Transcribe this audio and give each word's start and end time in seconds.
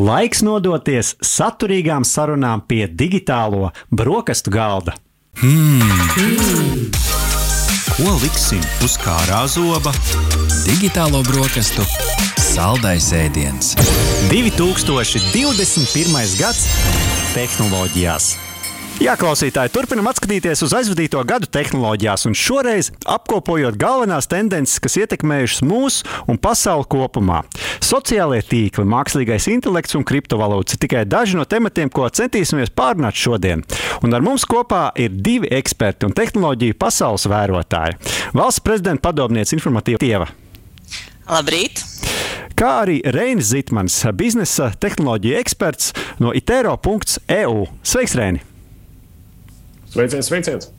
Laiks 0.00 0.40
nodoties 0.40 1.10
saturīgām 1.20 2.06
sarunām 2.08 2.62
pie 2.64 2.86
digitālo 2.88 3.68
brokastu 3.92 4.48
galda. 4.54 4.94
Hmm. 5.40 5.82
Ko 7.98 8.14
liksim 8.22 8.62
uz 8.86 8.96
kārā 9.02 9.42
zoba? 9.52 9.92
Digitālo 10.64 11.20
brokastu 11.28 11.84
saldais 12.40 13.12
ēdiens. 13.12 13.74
2021. 14.32 16.36
gads 16.40 16.64
tehnoloģijās. 17.36 18.49
Jā, 19.00 19.14
klausītāji, 19.16 19.70
turpinam 19.72 20.10
skatīties 20.12 20.60
uz 20.66 20.74
aizvadīto 20.76 21.22
gadu 21.24 21.48
tehnoloģijās, 21.48 22.26
un 22.28 22.34
šoreiz 22.36 22.90
apkopojot 23.08 23.78
galvenās 23.80 24.26
tendences, 24.28 24.76
kas 24.76 24.98
ietekmējušas 25.00 25.62
mūsu 25.64 26.04
un 26.28 26.36
pasauli 26.36 26.84
kopumā. 26.92 27.38
Sociālie 27.80 28.42
tīkli, 28.44 28.84
mākslīgais 28.84 29.46
intelekts 29.54 29.96
un 29.96 30.04
kriptovalūtas 30.04 30.76
ir 30.76 30.82
tikai 30.84 31.06
daži 31.08 31.38
no 31.38 31.46
tematiem, 31.48 31.88
ko 31.88 32.10
centīsimies 32.12 32.74
pārunāt 32.76 33.16
šodien. 33.16 33.64
Un 34.04 34.12
ar 34.12 34.20
mums 34.26 34.44
kopā 34.44 34.90
ir 35.00 35.16
divi 35.16 35.48
eksperti 35.48 36.04
un 36.10 36.12
tehnoloģiju 36.20 36.76
pasaules 36.76 37.24
vērotāji. 37.32 37.96
Valsts 38.36 38.66
prezidenta 38.68 39.08
padomniece 39.08 39.56
informatīva 39.56 40.04
Tieva. 40.04 40.28
Labrīt! 41.24 41.86
Kā 42.52 42.82
arī 42.82 43.00
Reinis 43.16 43.48
Zitmans, 43.54 43.96
biznesa 44.12 44.74
tehnoloģija 44.76 45.40
eksperts 45.40 45.94
no 46.20 46.36
itero.eu. 46.36 47.64
Sveiks, 47.80 48.20
Reini! 48.20 48.49
Sveiciens, 49.90 50.28
sveiciens! 50.30 50.70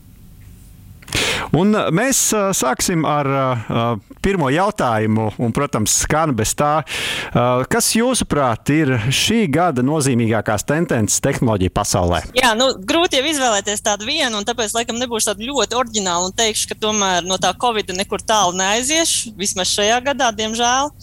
Un 1.51 1.75
mēs 1.91 2.19
uh, 2.31 2.53
sāksim 2.55 3.03
ar 3.03 3.27
uh, 3.27 3.97
pirmo 4.23 4.47
jautājumu, 4.53 5.25
un, 5.43 5.51
protams, 5.51 5.97
skan 6.05 6.31
bez 6.37 6.53
tā. 6.55 6.69
Uh, 6.79 7.65
kas, 7.71 7.89
jūsuprāt, 7.97 8.71
ir 8.71 8.93
šī 9.11 9.41
gada 9.51 9.83
nozīmīgākās 9.83 10.63
tendences 10.69 11.19
tehnoloģija 11.25 11.73
pasaulē? 11.75 12.21
Jā, 12.39 12.53
nu, 12.55 12.69
grūti 12.87 13.19
jau 13.19 13.27
izvēlēties 13.33 13.83
tādu 13.83 14.07
vienu, 14.07 14.39
un 14.39 14.47
tāpēc, 14.47 14.71
laikam, 14.77 15.01
nebūšu 15.01 15.33
tāda 15.33 15.49
ļoti 15.49 15.79
oriģināla 15.81 16.31
un 16.31 16.37
teikšu, 16.39 16.71
ka 16.71 16.79
tomēr 16.87 17.27
no 17.27 17.35
tā 17.41 17.51
Covid 17.59 17.91
nekur 17.97 18.23
tālu 18.23 18.55
neaiziešu, 18.61 19.35
vismaz 19.35 19.75
šajā 19.75 19.99
gadā, 20.07 20.31
diemžēl. 20.39 20.95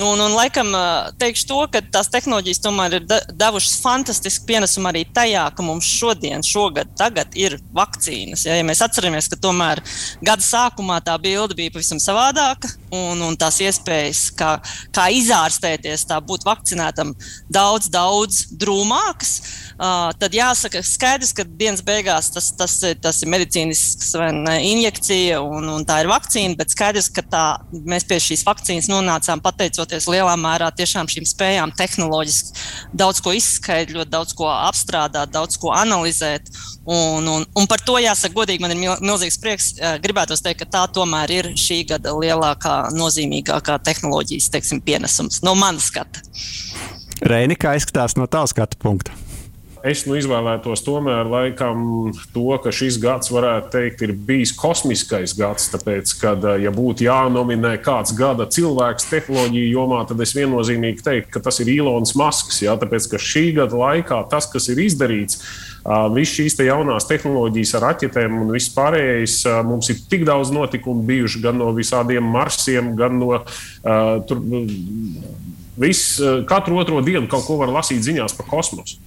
Un, 0.00 0.16
un 0.24 0.32
laikam 0.32 0.70
teikšu 1.20 1.44
to, 1.50 1.56
ka 1.68 1.82
tās 1.92 2.08
tehnoloģijas 2.08 2.62
tomēr 2.64 2.94
ir 2.96 3.02
devušas 3.36 3.74
fantastisku 3.82 4.46
pienesumu 4.48 4.88
arī 4.88 5.02
tajā, 5.12 5.42
ka 5.52 5.64
mums 5.66 5.84
šodien, 5.84 6.40
šogad, 6.40 6.94
tagad 6.96 7.36
ir 7.36 7.58
vakcīnas. 7.76 8.46
Ja, 8.48 8.56
ja 8.56 8.64
mēs 8.64 8.80
atceramies, 8.86 9.28
ka 9.28 9.36
tomēr 9.36 9.82
gada 10.24 10.40
sākumā 10.46 10.96
tā 11.04 11.18
bilde 11.20 11.58
bija 11.58 11.74
pavisam 11.74 12.00
savādāka, 12.00 12.70
un, 12.88 13.20
un 13.20 13.36
tās 13.36 13.60
iespējas, 13.60 14.22
kā, 14.38 14.54
kā 14.96 15.10
izārstēties, 15.12 16.06
tā 16.08 16.22
būt 16.24 16.48
vakcinētam, 16.48 17.12
daudz, 17.52 17.92
daudz 17.92 18.46
drūmākas. 18.64 19.34
Tad 19.82 20.34
jāsaka, 20.36 20.78
skaidrs, 20.86 21.32
ka 21.34 21.42
dienas 21.42 21.80
beigās 21.82 22.28
tas, 22.30 22.52
tas, 22.54 22.76
tas 23.02 23.16
ir 23.24 23.30
medicīnisks 23.32 24.12
ne, 24.30 24.54
injekcija 24.68 25.40
un, 25.42 25.66
un 25.72 25.86
tā 25.88 25.96
ir 26.04 26.10
vakcīna, 26.10 26.54
bet 26.60 26.70
skaidrs, 26.70 27.08
ka 27.10 27.24
tā, 27.26 27.46
mēs 27.72 28.06
pie 28.06 28.20
šīs 28.22 28.44
vakcīnas 28.46 28.86
nonācām 28.92 29.42
pateicoties 29.42 30.06
lielā 30.06 30.36
mērā 30.38 30.68
tiešām 30.78 31.10
šīm 31.10 31.26
spējām 31.26 31.74
tehnoloģiski 31.74 32.62
daudz 32.94 33.18
ko 33.24 33.34
izskaidrot, 33.34 34.10
daudz 34.12 34.36
ko 34.38 34.46
apstrādāt, 34.52 35.32
daudz 35.34 35.58
ko 35.58 35.74
analizēt. 35.74 36.52
Un, 36.86 37.26
un, 37.26 37.48
un 37.58 37.68
par 37.70 37.82
to 37.82 37.98
jāsaka, 38.02 38.36
godīgi, 38.38 38.62
man 38.62 38.76
ir 38.76 39.02
milzīgs 39.02 39.40
prieks. 39.42 39.72
Gribētu 40.04 40.38
teikt, 40.38 40.62
ka 40.62 40.70
tā 40.78 40.84
tomēr 40.94 41.34
ir 41.40 41.50
šī 41.58 41.80
gada 41.90 42.14
lielākā, 42.14 42.76
nozīmīgākā 42.94 43.80
tehnoloģijas 43.82 44.50
teiksim, 44.54 44.82
pienesums 44.84 45.42
no 45.46 45.56
manas 45.58 45.90
skata. 45.90 46.22
Reini, 47.22 47.58
kā 47.58 47.74
izskatās 47.78 48.18
no 48.18 48.30
tavas 48.30 48.54
skatu 48.54 48.78
punkta? 48.82 49.21
Es 49.82 50.04
nu 50.06 50.14
izvēlētos 50.14 50.84
tomēr 50.86 51.26
laikam 51.26 52.12
to, 52.34 52.44
ka 52.62 52.70
šis 52.74 53.00
gads, 53.02 53.32
varētu 53.34 53.72
teikt, 53.72 54.04
ir 54.06 54.12
bijis 54.28 54.52
kosmiskais 54.54 55.34
gads. 55.34 55.66
Tāpēc, 55.72 56.12
kad, 56.20 56.46
ja 56.62 56.70
būtu 56.74 57.08
jānominē 57.08 57.74
kāds 57.82 58.14
gada 58.14 58.46
cilvēks 58.46 59.08
tehnoloģiju 59.10 59.72
jomā, 59.72 60.04
tad 60.06 60.22
es 60.22 60.36
viennozīmīgi 60.38 61.02
teiktu, 61.02 61.32
ka 61.34 61.42
tas 61.48 61.58
ir 61.64 61.72
Ilons 61.74 62.14
Masks. 62.18 62.62
Jā, 62.62 62.76
tāpēc, 62.78 63.10
ka 63.10 63.22
šī 63.22 63.48
gada 63.58 63.82
laikā 63.82 64.22
tas, 64.30 64.46
kas 64.52 64.70
ir 64.70 64.84
izdarīts, 64.86 65.42
Visas 65.82 66.36
šīs 66.36 66.54
te 66.54 66.66
jaunās 66.68 67.08
tehnoloģijas 67.08 67.72
ar 67.74 67.82
raķetēm 67.88 68.36
un 68.44 68.52
viss 68.54 68.70
pārējais, 68.70 69.40
mums 69.66 69.90
ir 69.90 69.98
tik 70.06 70.22
daudz 70.28 70.52
notikumu 70.54 71.02
bijuši 71.08 71.42
gan 71.42 71.58
no 71.58 71.72
visādiem 71.74 72.22
marsiem, 72.22 72.92
gan 72.94 73.18
no 73.18 73.32
uh, 73.34 74.20
tur, 74.28 74.44
viss, 75.82 76.20
katru 76.46 76.78
otro 76.78 77.02
dienu 77.02 77.26
kaut 77.26 77.48
ko 77.48 77.58
var 77.58 77.74
lasīt 77.80 78.04
ziņās 78.06 78.38
par 78.38 78.46
kosmosu. 78.52 79.00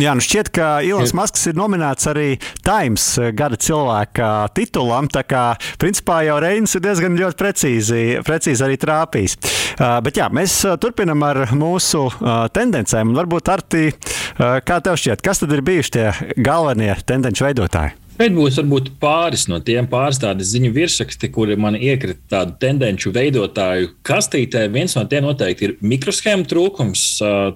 Jā, 0.00 0.14
nu 0.16 0.24
šķiet, 0.24 0.48
ka 0.56 0.68
Ilons 0.86 1.12
Masks 1.16 1.44
ir 1.50 1.56
nominēts 1.58 2.08
arī 2.08 2.28
Times 2.64 3.06
gada 3.36 3.58
cilvēka 3.60 4.30
titulam. 4.56 5.10
Tā 5.12 5.24
kā 5.28 5.44
principā 5.82 6.22
jau 6.26 6.38
Reinis 6.42 6.76
ir 6.78 6.84
diezgan 6.86 7.18
ļoti 7.20 7.38
precīzi, 7.38 8.02
precīzi 8.26 8.66
arī 8.66 8.78
trāpījis. 8.80 9.38
Uh, 9.42 9.98
bet 10.04 10.20
jā, 10.20 10.28
mēs 10.32 10.58
turpinam 10.80 11.24
ar 11.26 11.44
mūsu 11.56 12.06
uh, 12.08 12.44
tendencēm. 12.52 13.14
Varbūt 13.16 13.52
Arti, 13.52 13.88
uh, 13.92 14.60
kā 14.64 14.80
tev 14.84 15.00
šķiet, 15.00 15.24
kas 15.24 15.44
tad 15.44 15.52
ir 15.56 15.64
bijuši 15.66 15.96
tie 15.98 16.06
galvenie 16.40 16.94
tendenci 17.08 17.44
veidotāji? 17.44 18.01
Šeit 18.22 18.36
būs 18.36 18.54
varbūt 18.60 18.88
pāris 19.02 19.48
no 19.50 19.56
tiem 19.66 19.88
pāris 19.90 20.20
tādi 20.22 20.44
ziņu 20.46 20.68
virsraksti, 20.76 21.26
kuri 21.34 21.56
man 21.58 21.74
iekrita 21.74 22.20
tādu 22.30 22.52
tendenci 22.62 23.10
veidotāju 23.10 23.88
kastītē. 24.06 24.60
Viens 24.70 24.92
no 24.94 25.02
tiem 25.10 25.24
noteikti 25.26 25.66
ir 25.66 25.72
mikroshēmu 25.82 26.46
trūkums 26.46 27.02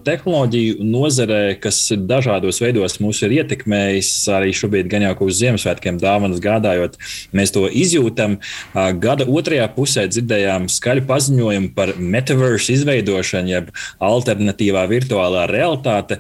tehnoloģiju 0.03 0.83
nozarē, 0.83 1.39
kas 1.63 1.79
dažādos 2.11 2.59
veidos 2.65 2.99
mūs 2.99 3.21
ir 3.23 3.37
ietekmējis. 3.37 4.11
Arī 4.35 4.51
šobrīd, 4.59 4.89
gan 4.91 5.05
jau 5.07 5.13
uz 5.29 5.37
Ziemassvētkiem 5.39 6.01
dāvanas 6.03 6.43
gādājot, 6.43 6.99
mēs 7.31 7.55
to 7.55 7.63
izjūtam. 7.71 8.41
Gada 8.75 9.29
otrajā 9.31 9.71
pusē 9.79 10.09
dzirdējām 10.11 10.67
skaļu 10.67 11.07
paziņojumu 11.07 11.73
par 11.79 11.95
metaverse 11.95 12.75
izveidošanu, 12.75 13.55
jeb 13.55 13.71
alternatīvā 14.03 14.83
virtuālā 14.91 15.47
realitāte, 15.53 16.19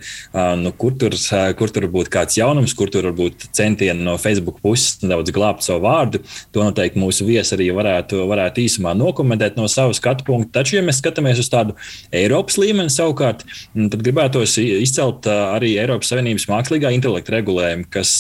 nu, 0.63 0.71
kur, 0.78 0.95
tur, 1.03 1.19
kur 1.59 1.75
tur 1.75 1.91
būtu 1.99 2.15
kāds 2.21 2.39
jaunums, 2.39 2.78
kur 2.78 2.95
tur 2.95 3.11
varbūt 3.11 3.51
centieni 3.51 4.07
no 4.07 4.15
Facebook 4.15 4.35
puses 4.44 4.98
nedaudz 5.02 5.32
glābt 5.34 5.64
savu 5.66 5.84
vārdu. 5.86 6.22
To 6.54 6.64
noteikti 6.66 7.00
mūsu 7.00 7.26
viesi 7.28 7.54
arī 7.56 7.70
varētu, 7.76 8.22
varētu 8.30 8.64
īsumā 8.64 8.94
nokomentēt 8.98 9.58
no 9.58 9.69
savas 9.70 10.00
skatu 10.02 10.26
punkta. 10.26 10.60
Taču, 10.60 10.78
ja 10.78 10.84
mēs 10.86 11.00
skatāmies 11.02 11.41
uz 11.42 11.50
tādu 11.52 11.76
Eiropas 12.14 12.58
līmeni 12.60 12.92
savukārt, 12.92 13.47
tad 13.74 13.98
gribētos 14.02 14.58
izcelt 14.62 15.28
arī 15.30 15.76
Eiropas 15.80 16.12
Savienības 16.12 16.48
mākslīgā 16.52 16.92
intelekta 16.97 17.36
regulējumu, 17.38 17.88
kas 17.92 18.14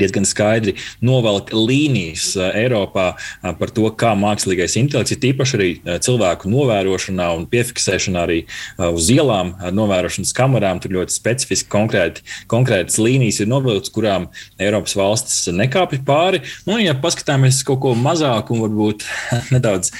diezgan 0.00 0.26
skaidri 0.28 0.74
novelk 1.04 1.52
līnijas 1.52 2.32
uh, 2.38 2.50
Eiropā 2.56 3.12
uh, 3.14 3.52
par 3.58 3.72
to, 3.74 3.88
kā 3.98 4.14
mākslīgais 4.18 4.76
intelekts, 4.80 5.16
tīpaši 5.22 5.58
arī 5.58 5.70
uh, 5.74 5.98
cilvēku 6.02 6.50
novērošanā 6.52 7.28
un 7.36 7.46
piefiksēšanā 7.50 8.22
arī 8.22 8.38
uz 8.82 9.08
ielām 9.12 9.52
ar 9.62 9.74
novērošanas 9.74 10.32
kamerām. 10.36 10.80
Tur 10.82 10.94
ļoti 10.96 11.14
specifiski 11.14 11.68
konkrēti, 11.72 12.24
konkrētas 12.50 12.98
līnijas 13.02 13.40
ir 13.42 13.50
novilktas, 13.50 13.92
kurām 13.94 14.28
Eiropas 14.62 14.94
valstis 14.98 15.50
nekāpj 15.52 16.02
pāri. 16.06 16.42
Nu, 16.68 16.78
ja 16.80 16.94
paskatāmies 16.98 17.62
kaut 17.66 17.82
ko 17.84 17.94
mazāku 17.98 18.56
un 18.56 18.64
varbūt 18.64 19.06
nedaudz 19.54 19.92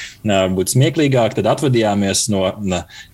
smieklīgāk, 0.72 1.36
tad 1.38 1.50
atvadījāmies 1.52 2.26
no 2.32 2.44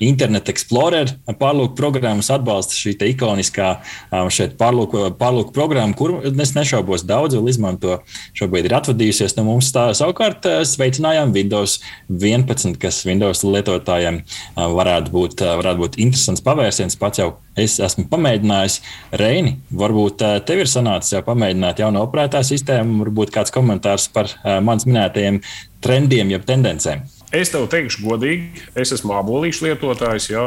Internet 0.05 0.51
Explorer 0.53 1.15
pārlūku 1.41 1.77
programmas 1.79 2.31
atbalsta 2.35 2.77
šī 2.79 2.97
ikoniskā 3.13 3.71
šeit 4.35 4.57
pārlūku, 4.61 5.09
pārlūku 5.19 5.55
programma, 5.57 5.97
kur 5.97 6.19
es 6.29 6.55
nešu 6.57 6.68
nešaubos, 6.69 7.05
daudz 7.09 7.37
vēl 7.39 7.49
izmanto. 7.49 7.99
Šobrīd 8.37 8.69
ir 8.69 8.77
atvadījusies 8.77 9.37
no 9.39 9.47
mums. 9.49 9.71
Tā, 9.73 9.89
savukārt 9.97 10.47
eh, 10.49 10.61
sveicinājām 10.69 11.33
Windows 11.33 11.79
11, 12.13 12.77
kas 12.81 13.01
Windows 13.09 13.45
lietotājiem 13.47 14.21
eh, 14.21 14.63
varētu 14.77 15.15
būt, 15.15 15.45
eh, 15.45 15.55
varētu 15.63 15.85
būt 15.85 16.01
interesants 16.05 16.45
pavērsiens. 16.45 16.99
Pats 17.01 17.23
jau 17.23 17.31
es 17.59 17.79
esmu 17.83 18.07
pamēģinājis. 18.13 18.81
Reini, 19.19 19.57
varbūt 19.73 20.23
tev 20.47 20.65
ir 20.65 20.71
sanācis 20.71 21.17
jau 21.17 21.25
pamēģināt 21.27 21.81
jaunu 21.83 22.05
operētāju 22.05 22.53
sistēmu, 22.53 23.01
varbūt 23.07 23.33
kāds 23.35 23.55
komentārs 23.55 24.09
par 24.13 24.31
manis 24.63 24.87
minētajiem 24.87 25.41
trendiem, 25.83 26.37
jeb 26.37 26.47
tendencēm. 26.47 27.07
Es 27.29 27.51
tev 27.53 27.67
teikšu, 27.69 28.07
godīgi, 28.07 28.63
es 28.73 28.89
esmu 28.95 29.13
abolīšu 29.19 29.67
lietotājs, 29.67 30.31
ja, 30.31 30.47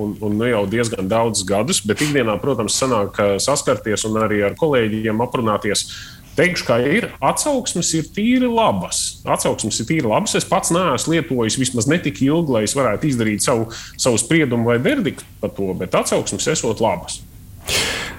un, 0.00 0.14
un 0.24 0.38
nu 0.40 0.46
jau 0.48 0.62
diezgan 0.72 1.10
daudzus 1.10 1.44
gadus, 1.44 1.82
bet 1.84 2.00
ikdienā, 2.06 2.38
protams, 2.40 2.78
sanāk 2.80 3.20
saskarties 3.44 4.06
un 4.08 4.16
arī 4.24 4.40
ar 4.46 4.56
kolēģiem 4.56 5.20
aprunāties. 5.20 5.84
Teikšu, 6.36 6.64
ka 6.68 6.78
ir 6.84 7.10
atsauksmes, 7.24 7.92
ir 7.96 8.08
tīri 8.16 8.48
labas. 8.48 9.20
Atsauksmes 9.28 9.80
ir 9.80 9.88
tīri 9.88 10.08
labas. 10.08 10.34
Es 10.36 10.44
pats 10.48 10.72
neesmu 10.72 11.14
lietojis 11.14 11.56
vismaz 11.60 11.88
ne 11.88 11.96
tik 12.00 12.20
ilgi, 12.24 12.52
lai 12.52 12.66
es 12.66 12.76
varētu 12.76 13.08
izdarīt 13.08 13.44
savu, 13.44 13.70
savu 14.00 14.20
spriedumu 14.20 14.68
vai 14.68 14.76
verdiktu 14.84 15.24
par 15.40 15.52
to, 15.56 15.70
bet 15.80 15.96
atsauksmes 15.96 16.48
esot 16.52 16.84
labas. 16.84 17.22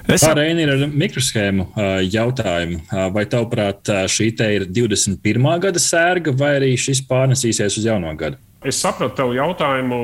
Es 0.07 0.23
Kā 0.23 0.31
Reini 0.37 0.63
ir 0.63 0.71
ar 0.71 0.83
mikroshēmu 0.87 1.65
jautājumu. 2.07 2.79
Vai 3.11 3.25
tavuprāt 3.27 3.89
šī 4.07 4.29
te 4.39 4.47
ir 4.55 4.67
21. 4.71 5.47
gada 5.65 5.81
sērga 5.83 6.31
vai 6.31 6.53
arī 6.61 6.75
šis 6.79 7.03
pārnesīsies 7.09 7.81
uz 7.81 7.87
jauno 7.89 8.13
gadu? 8.15 8.39
Es 8.67 8.79
sapratu 8.81 9.19
tavu 9.19 9.35
jautājumu. 9.37 9.97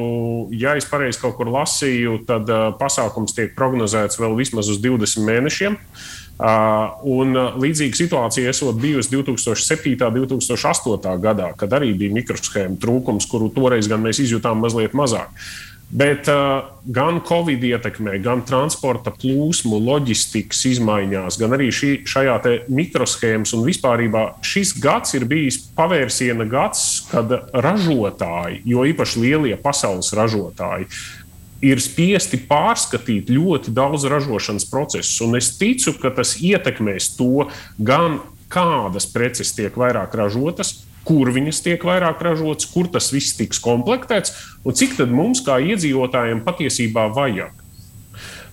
Ja 0.60 0.76
es 0.78 0.86
pareizi 0.90 1.22
kaut 1.24 1.38
kur 1.40 1.50
lasīju, 1.52 2.20
tad 2.28 2.52
pasākums 2.80 3.34
tiek 3.36 3.56
prognozēts 3.56 4.20
vēl 4.20 4.36
vismaz 4.38 4.70
uz 4.72 4.84
20 4.84 5.24
mēnešiem. 5.24 5.80
Un 6.44 7.38
līdzīga 7.64 7.98
situācija 7.98 8.52
esot 8.52 8.80
bijusi 8.82 9.14
2007. 9.16 9.96
un 9.96 10.18
2008. 10.28 11.20
gadā, 11.24 11.54
kad 11.58 11.76
arī 11.80 11.94
bija 11.98 12.16
mikroshēma 12.20 12.80
trūkums, 12.82 13.30
kuru 13.32 13.52
toreiz 13.56 13.88
gan 13.88 14.04
mēs 14.04 14.20
izjutām 14.20 14.60
mazliet 14.60 14.98
mazāk. 14.98 15.32
Bet 15.94 16.26
uh, 16.32 16.64
gan 16.90 17.20
Covid 17.22 17.62
ietekmē, 17.62 18.16
gan 18.26 18.42
transporta 18.50 19.12
plūsmu, 19.14 19.78
loģistikas 19.78 20.64
izmaiņās, 20.72 21.38
gan 21.38 21.54
arī 21.54 21.68
šī, 21.70 21.92
šajā 22.10 22.40
mikroshēmas 22.66 23.54
un 23.54 23.62
vispār 23.68 24.02
šis 24.42 24.74
gads 24.82 25.14
ir 25.14 25.28
bijis 25.30 25.60
pavērsiena 25.78 26.48
gads, 26.50 27.04
kad 27.12 27.30
ražotāji, 27.54 28.64
jo 28.66 28.88
īpaši 28.90 29.22
lielie 29.22 29.54
pasaules 29.62 30.10
ražotāji, 30.18 30.90
ir 31.62 31.82
spiesti 31.82 32.42
pārskatīt 32.42 33.30
ļoti 33.30 33.72
daudz 33.78 34.08
ražošanas 34.10 34.66
procesus. 34.72 35.22
Un 35.22 35.38
es 35.38 35.54
ticu, 35.60 35.94
ka 36.02 36.10
tas 36.18 36.36
ietekmēs 36.42 37.14
to 37.20 37.52
gan 37.78 38.18
kādas 38.50 39.06
preces 39.14 39.54
tiek 39.54 39.78
vairāk 39.78 40.18
ražotas, 40.18 40.80
kur 41.08 41.32
viņas 41.36 41.64
tiek 41.66 41.84
vairāk 41.84 42.22
ražotas, 42.24 42.70
kur 42.72 42.88
tas 42.92 43.12
viss 43.14 43.36
tiks 43.40 43.62
komplektēts 43.64 44.36
un 44.64 44.78
cik 44.78 44.98
tad 45.00 45.12
mums 45.12 45.44
kā 45.46 45.60
iedzīvotājiem 45.64 46.44
patiesībā 46.46 47.10
vajag. 47.16 47.60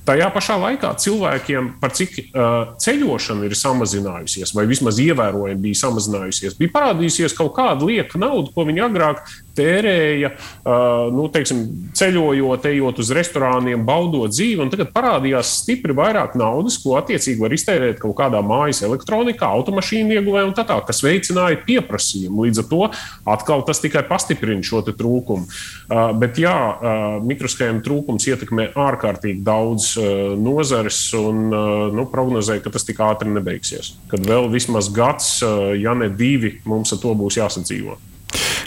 Tajā 0.08 0.26
pašā 0.32 0.56
laikā 0.58 0.94
cilvēkiem, 0.98 1.74
par 1.78 1.92
cik 1.94 2.16
uh, 2.18 2.72
ceļošana 2.82 3.44
ir 3.46 3.54
samazinājusies, 3.54 4.54
vai 4.56 4.64
vismaz 4.66 4.98
ievērojami 5.02 5.60
bija 5.68 5.80
samazinājusies, 5.82 6.56
bija 6.58 6.72
parādījusies 6.72 7.36
kaut 7.36 7.52
kāda 7.58 7.86
lieka 7.86 8.18
nauda, 8.18 8.48
ko 8.54 8.64
viņi 8.66 8.86
agrāk 8.88 9.20
tērēja, 9.56 10.30
nu, 11.14 11.26
teiksim, 11.32 11.64
ceļojot, 11.96 12.68
ejot 12.70 13.00
uz 13.02 13.12
restorāniem, 13.16 13.84
baudot 13.86 14.32
dzīvi. 14.32 14.68
Tagad 14.72 14.92
parādījās 14.94 15.52
stipri 15.62 15.96
vairāk 15.96 16.36
naudas, 16.38 16.78
ko 16.82 16.96
attiecīgi 17.00 17.40
var 17.42 17.54
iztērēt 17.56 18.00
kaut 18.02 18.16
kādā 18.18 18.42
mājas 18.46 18.82
elektronikā, 18.86 19.48
automašīnu 19.60 20.16
ieguvē 20.18 20.44
un 20.48 20.54
tā 20.56 20.64
tālāk, 20.68 20.86
kas 20.90 21.02
veicināja 21.04 21.60
pieprasījumu. 21.66 22.46
Līdz 22.46 22.62
ar 22.64 22.68
to 22.70 22.82
atkal 23.36 23.64
tas 23.68 23.82
tikai 23.82 24.04
pastiprina 24.08 24.64
šo 24.66 24.82
trūkumu. 24.90 25.46
Bet 26.20 26.38
jā, 26.40 26.56
mikroshēmu 27.26 27.84
trūkums 27.86 28.26
ietekmē 28.30 28.70
ārkārtīgi 28.78 29.44
daudz 29.46 29.92
nozares 30.40 31.02
un 31.18 31.48
nu, 31.96 32.06
prognozēja, 32.10 32.64
ka 32.64 32.74
tas 32.74 32.86
tik 32.88 33.02
ātri 33.04 33.32
nebeigsies. 33.32 33.94
Kad 34.10 34.26
vēl 34.26 34.50
vismaz 34.52 34.90
gads, 34.94 35.38
ja 35.78 35.96
ne 35.98 36.10
divi, 36.12 36.56
mums 36.68 36.94
ar 36.94 37.02
to 37.02 37.16
būs 37.18 37.40
jāsadzīvot. 37.40 38.09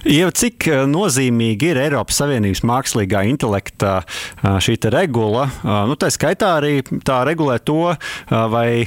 Jau 0.04 0.28
cik 0.36 0.66
eh, 0.68 0.82
nozīmīgi 0.84 1.70
ir 1.72 1.78
Eiropas 1.80 2.18
Savienības 2.20 2.60
mākslīgā 2.68 3.22
intelekta 3.30 4.02
eh, 4.02 4.58
šī 4.60 4.76
regula? 4.92 5.46
Eh, 5.48 5.70
nu, 5.88 5.96
tā 5.96 6.10
skaitā 6.12 6.58
arī 6.58 6.82
tā 7.08 7.22
regulē 7.24 7.56
to, 7.64 7.94
vai 8.28 8.84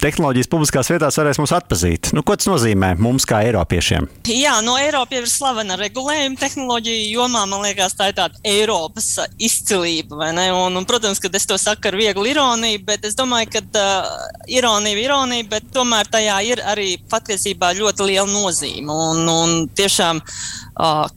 tehnoloģijas 0.00 0.48
publiskās 0.50 0.88
vietās 0.90 1.16
varēs 1.18 1.38
mūs 1.38 1.52
atpazīt. 1.54 2.10
Nu, 2.16 2.24
ko 2.26 2.34
tas 2.38 2.48
nozīmē 2.50 2.94
mums 2.98 3.26
kā 3.28 3.40
Eiropiešiem? 3.46 4.08
Jā, 4.30 4.56
no 4.66 4.74
Eiropas 4.80 5.20
ir 5.20 5.28
slavena 5.30 5.76
regulējuma 5.78 6.38
tehnoloģija 6.40 7.06
jomā. 7.12 7.44
Man 7.50 7.62
liekas, 7.62 7.94
tā 7.98 8.10
ir 8.10 8.18
tāda 8.18 8.40
Eiropas 8.46 9.12
izcilība. 9.38 10.18
Un, 10.34 10.78
un, 10.80 10.88
protams, 10.88 11.22
ka 11.22 11.30
es 11.36 11.46
to 11.46 11.58
saku 11.60 11.92
ar 11.92 11.98
vieglu 11.98 12.26
ironiju, 12.32 12.82
bet 12.88 13.06
es 13.06 13.14
domāju, 13.18 13.52
ka 13.54 13.62
uh, 13.62 14.26
ironija 14.50 14.96
ir 14.96 15.04
ironija, 15.04 15.48
bet 15.52 15.70
tomēr 15.74 16.10
tajā 16.10 16.40
ir 16.48 16.64
arī 16.66 16.90
patiesībā 17.10 17.74
ļoti 17.78 18.10
liela 18.10 18.28
nozīme. 18.30 18.90
Un, 18.90 19.22
un 19.30 19.58
tiešām 19.76 20.22
Uh, 20.26 20.55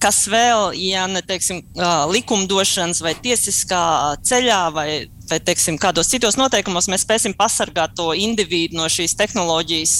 kas 0.02 0.24
vēl, 0.32 0.74
ja 0.80 1.06
ne 1.12 1.22
teiksim, 1.26 1.62
likumdošanas 2.14 3.02
vai 3.04 3.14
tiesiskā 3.20 3.84
ceļā 4.26 4.60
vai, 4.76 4.90
vai 5.30 5.40
teiksim, 5.44 5.78
kādos 5.82 6.10
citos 6.12 6.38
noteikumos 6.40 6.90
mēs 6.92 7.06
spēsim 7.06 7.36
pasargāt 7.38 7.96
to 7.98 8.12
individu 8.18 8.80
no 8.80 8.90
šīs 8.92 9.18
tehnoloģijas, 9.20 9.96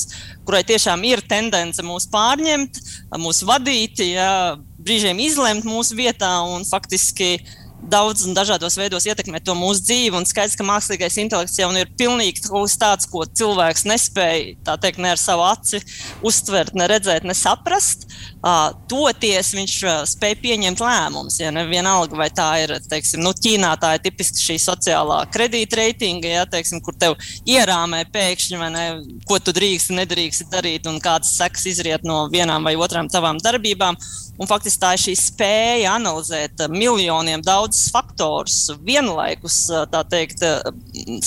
kurai 0.48 0.64
tiešām 0.68 1.06
ir 1.10 1.24
tendence 1.30 1.86
mūs 1.86 2.10
pārņemt, 2.14 2.82
mūs 3.20 3.44
vadīt, 3.48 4.04
ja, 4.16 4.58
brīžiem 4.80 5.20
izlemt 5.24 5.68
mūsu 5.68 5.98
vietā 6.00 6.40
un 6.48 6.68
faktiski 6.68 7.38
daudz 7.80 8.26
un 8.28 8.36
dažādos 8.36 8.76
veidos 8.80 9.06
ietekmē 9.08 9.40
to 9.44 9.56
mūsu 9.58 9.84
dzīvi. 9.88 10.18
Un 10.20 10.28
skaidrs, 10.28 10.58
ka 10.60 10.68
mākslīgais 10.68 11.20
intelekts 11.22 11.60
jau 11.60 11.70
ir 11.78 11.92
pilnīgi 12.00 12.44
tāds, 12.80 13.08
ko 13.10 13.24
cilvēks 13.26 13.86
nespēja 13.88 14.76
teikt, 14.82 15.00
ne 15.00 15.14
ar 15.14 15.22
savu 15.22 15.46
aci 15.48 15.82
uztvert, 16.26 16.76
ne 16.76 16.90
redzēt, 16.92 17.28
ne 17.28 17.36
saprast. 17.38 18.09
Uh, 18.40 18.70
toties 18.88 19.52
viņš 19.56 19.76
uh, 19.84 19.98
spēj 20.08 20.38
pieņemt 20.40 20.80
lēmumus. 20.84 21.40
Ja 21.42 21.52
vienalga, 21.68 22.16
vai 22.16 22.30
tā 22.32 22.48
ir 22.64 22.76
teiksim, 22.88 23.24
nu, 23.26 23.34
Ķīnā, 23.36 23.74
tā 23.82 23.96
ir 23.98 24.04
tipiski 24.06 24.46
šī 24.46 24.58
sociālā 24.64 25.22
kredītreitinga, 25.34 26.32
ja, 26.38 26.46
teiksim, 26.50 26.80
kur 26.84 26.96
tev 26.96 27.18
ierāmē 27.50 28.06
pēkšņi, 28.14 28.62
ne, 28.76 28.86
ko 29.28 29.42
tu 29.44 29.54
drīkst 29.56 29.92
un 29.92 30.02
nedrīkst 30.02 30.48
darīt, 30.54 30.88
un 30.90 31.02
kādas 31.04 31.36
sekas 31.36 31.68
izriet 31.74 32.08
no 32.08 32.26
vienām 32.32 32.64
vai 32.68 32.78
otrām 32.80 33.12
tavām 33.12 33.42
darbībām. 33.44 34.00
Un 34.40 34.48
faktiski 34.48 34.80
tā 34.80 34.94
ir 34.96 35.02
šī 35.04 35.14
spēja 35.20 35.98
analizēt 35.98 36.62
miljoniem 36.72 37.42
daudzus 37.44 37.90
faktorus 37.92 38.70
vienlaikus, 38.88 39.66
tā 39.92 40.04
teikt, 40.08 40.46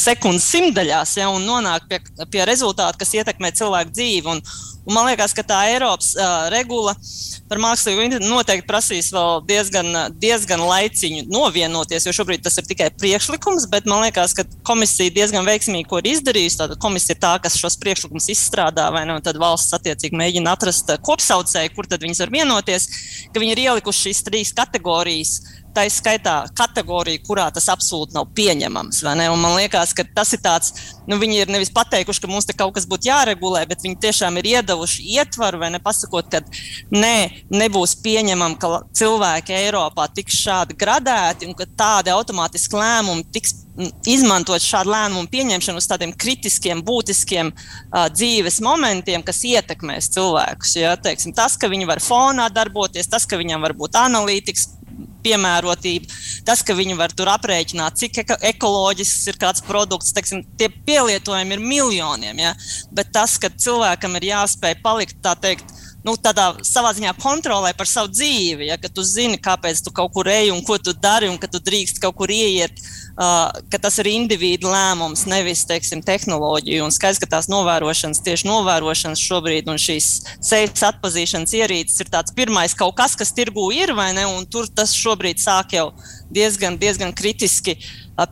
sekundes 0.01 0.49
simtdaļās, 0.49 1.19
ja, 1.21 1.29
un 1.29 1.45
nonākt 1.45 1.91
pie, 1.91 2.01
pie 2.33 2.47
rezultātu, 2.49 3.03
kas 3.03 3.13
ietekmē 3.19 3.53
cilvēku 3.59 3.93
dzīvi. 3.93 4.33
Un, 4.33 4.41
un 4.87 4.97
man 4.97 5.11
liekas, 5.11 5.37
ka 5.37 5.45
tā 5.47 5.61
Eiropas 5.75 6.15
uh, 6.17 6.49
regula 6.53 6.82
par 7.51 7.61
mākslīgo 7.63 8.05
intelektu 8.05 8.31
noteikti 8.31 8.69
prasīs 8.69 9.11
vēl 9.15 9.43
diezgan, 9.49 9.91
diezgan 10.23 10.63
laiciņu 10.67 11.27
novienoties, 11.33 12.07
jo 12.09 12.15
šobrīd 12.17 12.45
tas 12.45 12.59
ir 12.61 12.69
tikai 12.69 12.91
priekšlikums, 12.99 13.69
bet 13.73 13.89
man 13.91 14.05
liekas, 14.07 14.35
ka 14.39 14.47
komisija 14.67 15.15
diezgan 15.15 15.47
veiksmīgi 15.49 15.89
ko 15.91 16.03
ir 16.03 16.13
izdarījusi. 16.15 16.61
Tātad 16.63 16.81
komisija 16.83 17.17
ir 17.17 17.23
tā, 17.23 17.33
kas 17.45 17.59
šos 17.61 17.79
priekšlikumus 17.83 18.31
izstrādā, 18.35 18.89
vai 18.95 19.05
ne, 19.09 19.19
un 19.19 19.25
tad 19.25 19.41
valsts 19.41 19.75
attiecīgi 19.79 20.19
mēģina 20.19 20.57
atrast 20.57 20.95
kopsaucēju, 21.07 21.75
kur 21.77 21.91
tad 21.91 22.05
viņas 22.05 22.25
var 22.25 22.35
vienoties 22.35 22.89
ka 23.33 23.41
viņi 23.41 23.55
ir 23.57 23.65
ielikuši 23.67 24.09
šīs 24.09 24.23
trīs 24.27 24.55
kategorijas. 24.57 25.35
Tā 25.73 25.87
ir 25.89 25.93
skaitā 25.95 26.35
kategorija, 26.57 27.23
kurā 27.25 27.47
tas 27.55 27.71
absolūti 27.73 28.13
nav 28.17 28.27
pieņemams. 28.37 29.01
Man 29.07 29.57
liekas, 29.57 29.95
ka 29.97 30.05
tas 30.05 30.35
ir 30.37 30.43
tāds, 30.45 30.75
nu, 31.09 31.17
viņi 31.21 31.43
ir 31.43 31.53
nevis 31.53 31.73
pateikuši, 31.73 32.21
ka 32.21 32.31
mums 32.31 32.49
te 32.49 32.57
kaut 32.57 32.75
kas 32.77 32.87
būtu 32.89 33.09
jāregulē, 33.09 33.65
bet 33.71 33.85
viņi 33.85 33.97
tiešām 34.05 34.37
ir 34.41 34.51
iedavuši 34.53 35.07
ietvaru, 35.17 35.63
vai 35.63 35.73
ne 35.73 35.81
pasakot, 35.83 36.29
ka 36.29 36.43
nē, 36.93 37.47
nebūs 37.53 37.97
pieņemama, 38.05 38.61
ka 38.61 38.83
cilvēki 39.01 39.57
Eiropā 39.63 40.11
tiks 40.13 40.43
šādi 40.45 40.77
gradēti 40.77 41.49
un 41.49 41.57
ka 41.57 41.69
tādi 41.69 42.13
automātiski 42.13 42.77
lēmumi 42.77 43.29
tiks 43.33 43.57
izmantot 44.05 44.61
šādu 44.61 44.93
lēmumu 44.93 45.31
pieņemšanu 45.33 45.81
uz 45.81 45.89
tādiem 45.89 46.13
kritiskiem, 46.13 46.83
būtiskiem 46.85 47.53
uh, 47.55 48.07
dzīves 48.13 48.61
momentiem, 48.65 49.25
kas 49.25 49.41
ietekmēs 49.49 50.11
cilvēkus. 50.13 50.77
Ja? 50.77 50.93
Teiksim, 51.01 51.33
tas, 51.37 51.57
ka 51.57 51.71
viņi 51.73 51.89
var 51.89 52.03
fonā 52.05 52.51
darboties, 52.53 53.09
tas, 53.09 53.25
ka 53.29 53.41
viņam 53.41 53.65
var 53.65 53.77
būt 53.79 53.97
analītikas 54.03 54.69
piemērotība, 55.25 56.11
tas, 56.47 56.63
ka 56.67 56.77
viņi 56.79 56.97
var 56.99 57.15
tur 57.17 57.31
aprēķināt, 57.33 57.99
cik 58.03 58.23
eko 58.25 58.39
ekoloģisks 58.53 59.31
ir 59.33 59.39
kāds 59.43 59.65
produkts, 59.67 60.15
teiksim, 60.17 60.45
tie 60.59 60.71
pielietojumi 60.87 61.57
ir 61.57 61.65
miljoniem. 61.65 62.43
Ja? 62.47 62.55
Bet 62.95 63.13
tas, 63.15 63.39
ka 63.41 63.53
cilvēkam 63.53 64.19
ir 64.21 64.33
jāspēj 64.33 64.79
palikt 64.85 65.23
tā 65.25 65.37
teikt 65.39 65.82
nu, 66.07 66.15
tādā 66.19 66.49
savā 66.67 66.93
ziņā 66.97 67.13
kontrolē 67.23 67.73
par 67.79 67.89
savu 67.89 68.11
dzīvi. 68.13 68.69
Ja, 68.71 68.79
tu 68.83 69.05
zini, 69.07 69.39
kāpēc 69.41 69.83
tu 69.85 69.93
kaut 69.95 70.13
kur 70.15 70.29
ej 70.31 70.51
un 70.55 70.63
ko 70.67 70.79
tu 70.79 70.95
dari, 70.95 71.31
un 71.31 71.39
ka 71.41 71.51
tu 71.51 71.61
drīkst 71.63 72.01
kaut 72.03 72.17
kur 72.19 72.33
ieiet, 72.33 72.75
uh, 73.15 73.51
ka 73.73 73.81
tas 73.83 73.99
ir 74.03 74.11
individu 74.13 74.71
lēmums, 74.73 75.25
nevis 75.31 75.65
teiksim, 75.69 76.03
tehnoloģija. 76.05 76.83
Un 76.85 76.95
skaidrs, 76.95 77.21
ka 77.23 77.31
tās 77.37 77.49
novērošanas, 77.53 78.23
tieši 78.27 78.49
novērošanas 78.51 79.23
šobrīd 79.23 79.71
un 79.71 79.81
šīs 79.81 80.11
sejas 80.43 80.87
atpazīšanas 80.93 81.55
ierīces 81.59 82.03
ir 82.05 82.13
tāds 82.13 82.35
pirmais 82.37 82.75
kaut 82.79 82.97
kas, 82.99 83.17
kas 83.19 83.35
tirgū 83.37 83.71
ir, 83.77 83.95
vai 83.97 84.11
ne? 84.17 84.27
Un 84.27 84.47
tur 84.51 84.69
tas 84.69 84.95
šobrīd 84.97 85.43
sāk 85.43 85.77
jau 85.79 85.91
diezgan, 86.33 86.79
diezgan 86.81 87.13
kritiski 87.17 87.77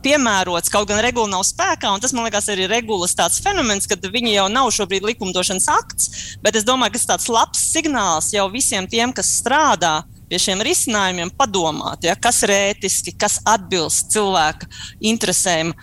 piemērots. 0.03 0.71
Kaut 0.71 0.89
gan 0.89 1.01
regula 1.03 1.29
nav 1.31 1.45
spēkā, 1.47 1.91
tas 2.01 2.13
man 2.15 2.27
liekas 2.27 2.49
arī 2.53 2.67
regulas 2.69 3.15
tāds 3.17 3.41
fenomens, 3.43 3.89
ka 3.89 3.97
viņi 4.01 4.35
jau 4.35 4.47
nav 4.51 4.71
šobrīd 4.75 5.05
likumdošanas 5.11 5.69
akts, 5.73 6.09
bet 6.43 6.57
es 6.59 6.67
domāju, 6.67 6.95
ka 6.95 7.01
tas 7.01 7.09
tāds 7.13 7.31
labs 7.31 7.63
signāls 7.73 8.31
jau 8.35 8.47
visiem 8.53 8.89
tiem, 8.89 9.13
kas 9.15 9.31
strādā 9.41 10.01
pie 10.31 10.39
šiem 10.39 10.61
risinājumiem 10.63 11.33
padomāt, 11.35 12.05
ja, 12.07 12.15
kas 12.15 12.39
ir 12.45 12.53
ētiski, 12.55 13.17
kas 13.19 13.41
atbilst 13.43 14.13
cilvēka 14.13 14.69
interesēm, 15.11 15.73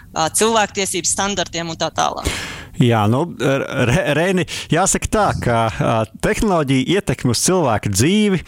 cilvēktiesību 0.40 1.10
standartiem 1.10 1.68
un 1.68 1.76
tā 1.76 1.90
tālāk. 1.92 2.32
Jā, 2.78 3.00
nu, 3.10 3.24
Reini, 4.14 4.44
jāsaka 4.70 5.08
tā, 5.10 5.26
ka 5.42 5.56
tehnoloģija 6.22 6.98
ietekmi 6.98 7.32
uz 7.34 7.40
cilvēku 7.42 7.90
dzīvi 7.90 8.38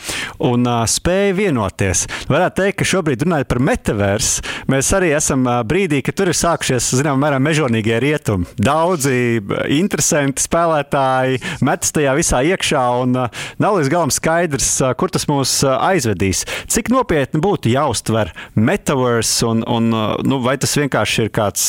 un 0.47 0.69
spēja 0.87 1.33
vienoties. 1.35 2.05
Varētu 2.31 2.63
teikt, 2.63 2.77
ka 2.79 2.87
šobrīd 2.87 3.25
runājot 3.27 3.51
par 3.51 3.61
metaversu, 3.67 4.45
mēs 4.71 4.91
arī 4.95 5.11
esam 5.17 5.43
brīdī, 5.67 5.99
kad 6.07 6.15
tur 6.21 6.31
ir 6.31 6.39
sākušies, 6.39 6.93
zinām, 7.01 7.19
mērā 7.23 7.41
mežonīgie 7.43 7.99
rietumi. 8.03 8.47
Daudzi 8.61 9.41
interesanti 9.75 10.45
spēlētāji 10.47 11.43
metas 11.67 11.91
tajā 11.97 12.15
visā 12.19 12.45
iekšā 12.53 12.85
un 13.03 13.19
nav 13.19 13.81
līdz 13.81 13.91
galam 13.91 14.15
skaidrs, 14.15 14.71
kur 15.01 15.11
tas 15.11 15.27
mūs 15.31 15.57
aizvedīs. 15.67 16.45
Cik 16.71 16.93
nopietni 16.95 17.43
būtu 17.43 17.75
jāuztver 17.75 18.31
metaverse 18.55 19.51
un, 19.51 19.67
un 19.67 19.91
nu, 19.91 20.41
vai 20.47 20.55
tas 20.63 20.79
vienkārši 20.79 21.27
ir 21.27 21.35
kāds 21.35 21.67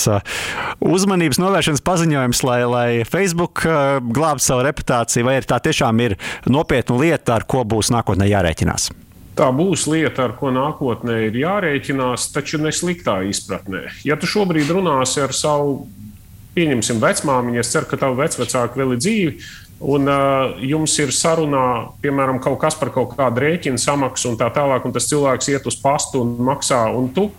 uzmanības 0.78 1.42
novēršanas 1.42 1.86
paziņojums, 1.90 2.46
lai, 2.52 2.62
lai 2.68 2.90
Facebook 3.08 3.64
uh, 3.66 4.00
glābtu 4.04 4.46
savu 4.46 4.66
reputāciju, 4.68 5.28
vai 5.30 5.40
tā 5.48 5.62
tiešām 5.64 6.04
ir 6.04 6.18
nopietna 6.50 7.00
lieta, 7.00 7.40
ar 7.40 7.48
ko 7.50 7.64
būs 7.68 7.94
nākotnē 7.96 8.28
jārēķinās? 8.30 8.92
Tā 9.38 9.48
būs 9.56 9.88
lieta, 9.88 10.28
ar 10.28 10.36
ko 10.38 10.52
nākotnē 10.52 11.22
ir 11.30 11.40
jārēķinās, 11.40 12.28
taču 12.36 12.60
ne 12.62 12.74
sliktā 12.76 13.22
izpratnē. 13.30 13.88
Ja 14.04 14.20
tu 14.20 14.28
šobrīd 14.28 14.70
runāsi 14.76 15.24
ar 15.24 15.32
savu, 15.36 15.86
pieņemsim, 16.58 17.00
vecmāmiņu, 17.00 17.62
es 17.62 17.72
ceru, 17.72 17.88
ka 17.88 18.00
tavu 18.02 18.20
vecvecāku 18.20 18.82
vēl 18.82 18.98
ir 18.98 19.02
dzīvi, 19.02 19.32
un 19.82 20.12
uh, 20.12 20.60
jums 20.68 20.98
ir 21.02 21.14
sarunā, 21.16 21.66
piemēram, 22.04 22.42
kaut 22.44 22.60
kas 22.62 22.78
par 22.78 22.92
kaut 22.94 23.16
kādu 23.16 23.42
rēķinu 23.46 23.82
samaksu 23.82 24.34
un 24.34 24.38
tā 24.42 24.52
tālāk, 24.54 24.86
un 24.86 24.94
tas 24.94 25.08
cilvēks 25.10 25.50
iet 25.56 25.72
uz 25.72 25.80
pastu 25.82 26.22
un 26.26 26.36
maksā, 26.52 26.84
un 26.98 27.10
tu, 27.16 27.30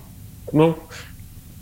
nu, 0.57 0.73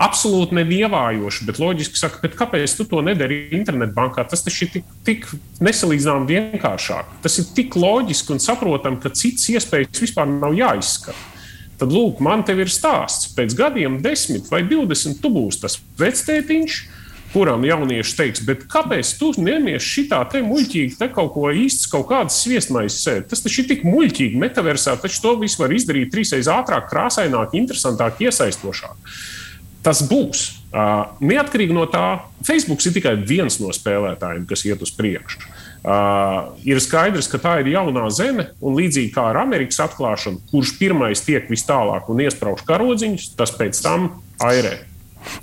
absolūti 0.00 0.56
nevievājoši, 0.56 1.46
bet 1.48 1.58
loģiski 1.60 2.00
saka, 2.00 2.20
bet 2.22 2.36
kāpēc 2.38 2.76
tu 2.78 2.86
to 2.88 3.02
nedari 3.04 3.42
internetbankā? 3.56 4.24
Tas 4.30 4.44
taču 4.46 4.66
ir 4.66 4.72
tik, 4.76 4.94
tik 5.06 5.26
nesalīdzināmi 5.60 6.30
vienkāršāk. 6.30 7.18
Tas 7.24 7.36
ir 7.42 7.50
tik 7.56 7.76
loģiski 7.76 8.34
un 8.36 8.40
saprotami, 8.42 9.00
ka 9.02 9.12
citas 9.12 9.50
iespējas 9.52 10.00
vispār 10.06 10.30
nav 10.30 10.56
jāizskata. 10.56 11.28
Tad, 11.80 11.92
lūk, 11.96 12.18
man 12.20 12.42
te 12.44 12.52
ir 12.60 12.68
stāsts. 12.68 13.30
Pēc 13.36 13.54
gadiem, 13.56 14.00
desmit 14.04 14.50
vai 14.52 14.60
divdesmit, 14.68 15.20
tu 15.22 15.30
būsi 15.32 15.62
tas 15.62 15.78
vectētiņš, 16.00 16.80
kuram 17.32 17.62
jaunieši 17.64 18.16
teiks, 18.18 18.42
bet 18.44 18.66
kāpēc 18.68 19.14
tu 19.20 19.30
nemies 19.40 19.86
šitā 19.86 20.18
te 20.32 20.42
muļķīgi, 20.44 20.98
te 20.98 21.08
kaut 21.14 21.32
ko 21.36 21.48
īsts, 21.54 21.88
kaut 21.88 22.08
kādas 22.10 22.40
sviestmaizes 22.42 23.00
sēdi? 23.06 23.28
Tas 23.30 23.44
taču 23.44 23.62
ir 23.62 23.70
tik 23.70 23.86
muļķīgi, 23.88 24.40
metaversā, 24.40 24.96
taču 25.00 25.22
to 25.24 25.36
visu 25.40 25.62
var 25.62 25.72
izdarīt 25.72 26.10
trīsreiz 26.12 26.50
ātrāk, 26.52 26.90
krāsaināk, 26.90 27.54
interesantāk, 27.56 28.20
iesaistošāk. 28.26 29.14
Tas 29.84 30.02
būs. 30.04 30.46
Uh, 30.70 31.08
neatkarīgi 31.24 31.74
no 31.74 31.86
tā, 31.90 32.20
Facebook 32.46 32.82
ir 32.84 32.94
tikai 32.94 33.16
viens 33.26 33.56
no 33.62 33.72
spēlētājiem, 33.74 34.44
kas 34.46 34.62
iet 34.68 34.84
uz 34.84 34.92
priekšu. 34.94 35.40
Uh, 35.80 36.52
ir 36.68 36.78
skaidrs, 36.84 37.26
ka 37.32 37.40
tā 37.40 37.54
ir 37.62 37.72
jaunā 37.72 38.04
zeme, 38.12 38.50
un 38.60 38.76
līdzīgi 38.76 39.10
kā 39.14 39.30
ar 39.32 39.40
Amerikas 39.40 39.80
atklāšanu, 39.86 40.44
kurš 40.52 40.76
pirmais 40.78 41.24
tiek 41.24 41.48
vis 41.50 41.64
tālāk 41.66 42.12
un 42.12 42.22
iesprāž 42.26 42.62
karodziņus, 42.68 43.32
tas 43.40 43.56
pēc 43.56 43.82
tam 43.82 44.12
airē. 44.44 44.76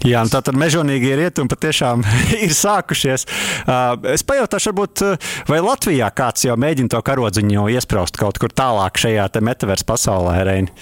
Jā, 0.06 0.24
tā 0.29 0.41
tad 0.41 0.58
mežonīgie 0.58 1.15
rietumi 1.20 1.51
patiešām 1.51 2.03
ir 2.46 2.53
sākušies. 2.56 3.27
Es 4.13 4.25
pajautāšu, 4.27 4.72
varbūt, 4.72 5.03
vai 5.50 5.62
Latvijā 5.63 6.10
kāds 6.17 6.48
jau 6.48 6.58
mēģina 6.60 6.94
to 6.96 7.01
karodziņu 7.06 7.67
iesprāst 7.75 8.17
kaut 8.20 8.39
kur 8.41 8.53
tālāk 8.53 9.01
šajā 9.01 9.29
metaversa 9.44 9.88
pasaulē, 9.88 10.39
Reini? 10.48 10.74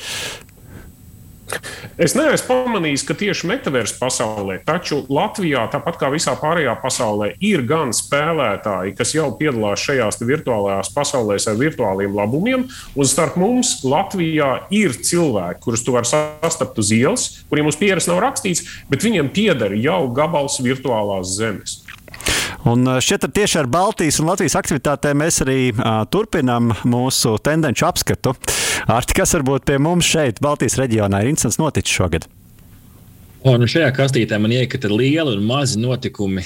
Es 2.01 2.15
neesmu 2.17 2.47
pamanījis, 2.49 3.03
ka 3.05 3.15
tieši 3.17 3.47
metaversa 3.47 3.99
pasaulē, 3.99 4.57
taču 4.65 5.03
Latvijā, 5.13 5.67
tāpat 5.71 5.99
kā 6.01 6.09
visā 6.13 6.33
pārējā 6.39 6.73
pasaulē, 6.81 7.29
ir 7.45 7.63
gan 7.69 7.93
spēlētāji, 7.95 8.95
kas 8.97 9.13
jau 9.15 9.29
piedalās 9.37 9.83
šajās 9.85 10.19
virtuālajās 10.25 10.91
pasaulēs 10.95 11.47
ar 11.51 11.59
virtuāliem 11.61 12.17
labumiem, 12.17 12.65
un 12.97 13.09
starp 13.09 13.37
mums 13.39 13.77
Latvijā 13.85 14.65
ir 14.73 14.97
cilvēki, 14.97 15.61
kurus 15.63 15.85
tu 15.85 15.95
vari 15.95 16.09
sastapt 16.09 16.81
uz 16.81 16.91
ielas, 16.95 17.29
kuriem 17.51 17.69
uz 17.69 17.79
pieres 17.79 18.09
nav 18.09 18.23
rakstīts, 18.25 18.65
bet 18.89 19.05
viņiem 19.05 19.31
pieder 19.35 19.77
jau 19.77 20.01
gabals 20.17 20.57
virtuālās 20.65 21.37
zemes. 21.37 21.84
Un 22.65 22.87
šķiet, 22.97 23.27
tieši 23.35 23.59
ar 23.61 23.67
Baltijas 23.69 24.17
un 24.21 24.31
Latvijas 24.31 24.55
aktivitātēm 24.57 25.19
mēs 25.21 25.37
arī 25.45 25.59
uh, 25.69 26.01
turpinām 26.09 26.71
mūsu 26.89 27.35
tendenci 27.45 27.85
apskatu. 27.85 28.33
Ar 28.89 29.05
kas 29.05 29.35
varbūt 29.37 29.67
pie 29.69 29.77
mums 29.81 30.09
šeit, 30.09 30.41
Baltijas 30.41 30.79
reģionā, 30.81 31.21
ir 31.21 31.35
interesants 31.35 31.61
noticis 31.61 31.93
šogad? 31.93 32.25
Un 33.45 33.61
šajā 33.69 33.91
kastītē 33.93 34.39
man 34.41 34.49
iekrita 34.55 34.89
lieli 34.89 35.35
un 35.35 35.43
mazi 35.45 35.77
notikumi. 35.77 36.41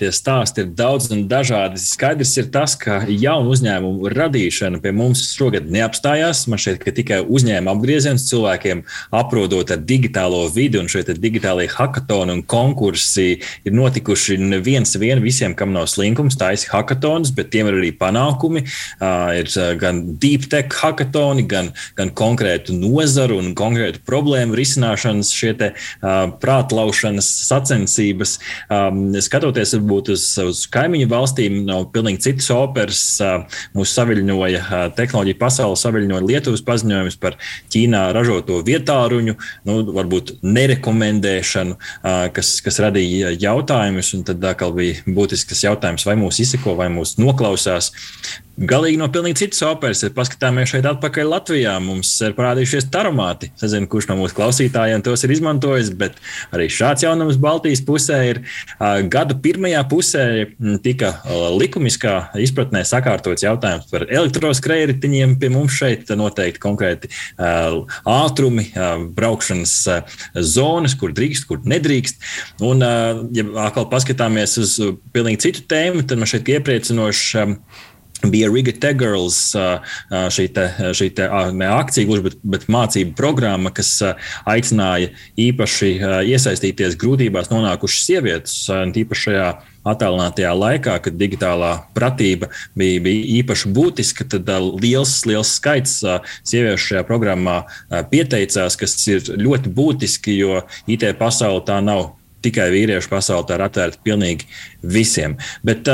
Tie 0.00 0.08
stāsti 0.16 0.62
ir 0.62 0.70
daudz 0.72 1.10
un 1.12 1.26
dažādi. 1.28 1.76
Skaidrs 1.76 2.30
ir 2.40 2.46
tas, 2.54 2.72
ka 2.80 3.02
jaunu 3.04 3.52
uzņēmumu 3.52 4.08
radīšana 4.14 4.80
pie 4.80 4.94
mums 4.96 5.26
šogad 5.36 5.68
neapstājās. 5.68 6.46
Man 6.48 6.62
ka 6.80 6.94
tikai 6.96 7.18
uzņēmuma 7.20 7.74
apgrieziens 7.76 8.24
cilvēkiem 8.30 8.80
aprodot 9.18 9.74
ar 9.74 9.82
digitālo 9.90 10.46
vidi 10.54 10.80
un 10.80 10.88
šie 10.88 11.02
digitālie 11.10 11.66
hackathoni 11.68 12.38
un 12.38 12.40
konkursi 12.48 13.26
ir 13.68 13.76
notikuši 13.76 14.38
neviens 14.40 14.96
vien 14.96 15.20
visiem, 15.20 15.52
kam 15.52 15.76
nav 15.76 15.90
slinkums, 15.92 16.40
taisa 16.40 16.72
hackathons, 16.72 17.34
bet 17.36 17.52
tiem 17.52 17.68
ir 17.68 17.76
arī 17.82 17.92
panākumi. 17.92 18.64
Ir 19.42 19.52
gan 19.84 20.00
deep 20.16 20.48
tech 20.48 20.72
hackathoni, 20.80 21.44
gan, 21.52 21.74
gan 22.00 22.16
konkrētu 22.16 22.72
nozaru 22.80 23.36
un 23.44 23.52
konkrētu 23.52 24.00
problēmu 24.08 24.56
risināšanas 24.56 25.36
šie 25.36 25.54
te 25.60 25.72
prātlaušanas 26.42 27.28
sacensības. 27.48 28.36
Um, 28.72 29.10
skatoties 29.24 29.74
varbūt 29.76 30.12
uz, 30.14 30.24
uz 30.42 30.64
kaimiņu 30.72 31.08
valstīm, 31.10 31.60
no 31.68 31.80
pilnīgi 31.92 32.24
citas 32.28 32.50
operas, 32.54 33.02
uh, 33.22 33.60
mūs 33.76 33.94
saviļņoja 33.98 34.62
uh, 34.64 34.86
tehnoloģija 34.98 35.40
pasaule, 35.40 35.78
saviļņoja 35.80 36.28
Lietuvas 36.28 36.64
paziņojums 36.66 37.18
par 37.22 37.38
Ķīnā 37.72 38.08
ražoto 38.16 38.60
vietāruņu, 38.66 39.36
nu, 39.68 39.78
varbūt 39.98 40.38
nerekomendēšanu, 40.46 41.78
uh, 41.78 42.26
kas, 42.34 42.58
kas 42.64 42.82
radīja 42.84 43.34
jautājumus. 43.36 44.14
Tad 44.28 44.44
atkal 44.44 44.74
bija 44.76 45.04
būtisks 45.06 45.64
jautājums, 45.66 46.06
vai 46.08 46.18
mūs 46.20 46.40
izseko, 46.44 46.76
vai 46.78 46.90
mūs 46.92 47.16
noklausās. 47.20 47.92
Galīgi 48.58 48.98
no 48.98 49.06
pilnīgi 49.14 49.44
citas 49.44 49.60
operas. 49.62 50.00
Ja 50.02 50.10
paskatāmies 50.10 50.72
šeit 50.72 50.86
atpakaļ 50.88 51.28
Latvijā, 51.30 51.76
mums 51.78 52.10
ir 52.26 52.32
parādījušies 52.34 52.88
taromāti. 52.90 53.52
Es 53.54 53.62
nezinu, 53.62 53.86
kurš 53.90 54.08
no 54.08 54.16
mūsu 54.18 54.34
klausītājiem 54.34 55.04
tos 55.06 55.22
ir 55.22 55.30
izmantojis, 55.36 55.92
bet 55.94 56.16
arī 56.50 56.66
šāds 56.72 57.04
jaunums 57.04 57.38
Baltijas 57.38 57.84
pusē 57.86 58.16
ir. 58.32 58.40
Gada 59.12 59.36
pirmajā 59.38 59.84
pusē 59.86 60.24
tika 60.82 61.12
likumiskā 61.54 62.14
izpratnē 62.42 62.82
sakārtots 62.88 63.46
jautājums 63.46 63.86
par 63.92 64.08
elektroskrējējiņiem. 64.10 65.36
Pie 65.38 65.52
mums 65.54 65.78
šeit 65.78 66.10
noteikti 66.18 66.62
konkrēti 66.64 67.12
ātrumi, 67.38 68.72
braukšanas 69.14 69.76
zonas, 70.34 70.98
kur 70.98 71.14
drīkst, 71.14 71.46
kur 71.46 71.62
nedrīkst. 71.62 72.26
Un, 72.66 72.82
ja 73.38 73.46
atkal 73.68 73.86
paskatāmies 73.92 74.58
uz 74.64 74.74
pilnīgi 75.14 75.44
citu 75.46 75.64
tēmu, 75.70 76.02
tad 76.10 76.18
man 76.18 76.32
šeit 76.34 76.50
iepriecinoši 76.56 77.46
bija 78.26 78.50
Riga 78.50 78.72
Tegirls, 78.80 79.38
šī, 80.10 80.46
te, 80.54 80.66
šī 80.96 81.08
te, 81.14 81.28
ne 81.54 81.70
akcija, 81.70 82.06
gluži, 82.08 82.24
bet, 82.26 82.36
bet 82.42 82.66
mācību 82.72 83.14
programma, 83.18 83.70
kas 83.74 83.92
aicināja 84.48 85.12
īpaši 85.38 85.92
iesaistīties 86.32 86.98
grūtībās 86.98 87.52
nonākušas 87.52 88.06
sievietes, 88.08 88.56
tīpaši 88.94 89.28
šajā 89.28 89.48
attālinātajā 89.88 90.50
laikā, 90.58 90.98
kad 91.04 91.16
digitālā 91.16 91.72
pratība 91.96 92.50
bija, 92.78 93.00
bija 93.04 93.24
īpaši 93.38 93.72
būtiska, 93.72 94.26
tad 94.34 94.50
liels, 94.82 95.14
liels 95.28 95.54
skaits 95.60 96.00
sieviešu 96.42 96.92
šajā 96.92 97.06
programmā 97.08 97.62
pieteicās, 98.10 98.76
kas 98.80 98.98
ir 99.08 99.32
ļoti 99.38 99.72
būtiski, 99.74 100.36
jo 100.42 100.62
IT 100.90 101.06
pasaule 101.20 101.64
tā 101.68 101.80
nav 101.84 102.17
tikai 102.44 102.68
vīriešu 102.72 103.10
pasaule, 103.10 103.46
tā 103.48 103.56
ir 103.58 103.64
atvērta 103.66 104.02
pilnīgi 104.04 104.46
visiem. 104.82 105.34
Bet, 105.66 105.88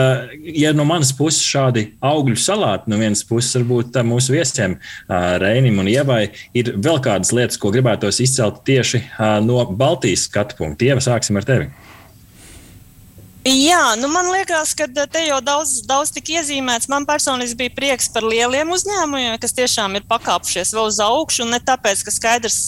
ja 0.44 0.74
no 0.76 0.84
manas 0.88 1.14
puses 1.16 1.44
šādi 1.46 1.86
augļu 2.04 2.36
salāti, 2.40 2.90
no 2.92 3.00
vienas 3.00 3.24
puses 3.26 3.56
varbūt 3.58 3.96
mūsu 4.04 4.36
viesiem, 4.36 4.76
Reinim 5.40 5.80
un 5.80 5.88
Ievai, 5.88 6.26
ir 6.56 6.74
vēl 6.76 7.00
kādas 7.04 7.32
lietas, 7.36 7.60
ko 7.60 7.72
gribētos 7.74 8.20
izcelt 8.24 8.62
tieši 8.68 9.02
no 9.46 9.64
Baltijas 9.72 10.28
skatu 10.28 10.60
punkta. 10.60 10.90
Ieva, 10.90 11.04
sāksim 11.04 11.40
ar 11.40 11.48
tevi. 11.48 11.72
Jā, 13.44 13.92
nu 14.00 14.08
man 14.08 14.30
liekas, 14.32 14.70
ka 14.72 14.86
te 14.88 15.20
jau 15.26 15.36
daudz, 15.44 15.82
daudz 15.84 16.14
tika 16.16 16.38
iezīmēts. 16.38 16.88
Man 16.88 17.04
personīgi 17.04 17.58
bija 17.58 17.74
prieks 17.76 18.08
par 18.08 18.24
lieliem 18.24 18.70
uzņēmumiem, 18.72 19.36
kas 19.42 19.52
tiešām 19.52 19.98
ir 19.98 20.06
pakāpušies 20.08 20.72
vēl 20.72 20.88
uz 20.88 21.00
augšu. 21.04 21.44
Ne 21.50 21.60
tāpēc, 21.60 22.06
ka 22.06 22.14
skaidrs, 22.14 22.62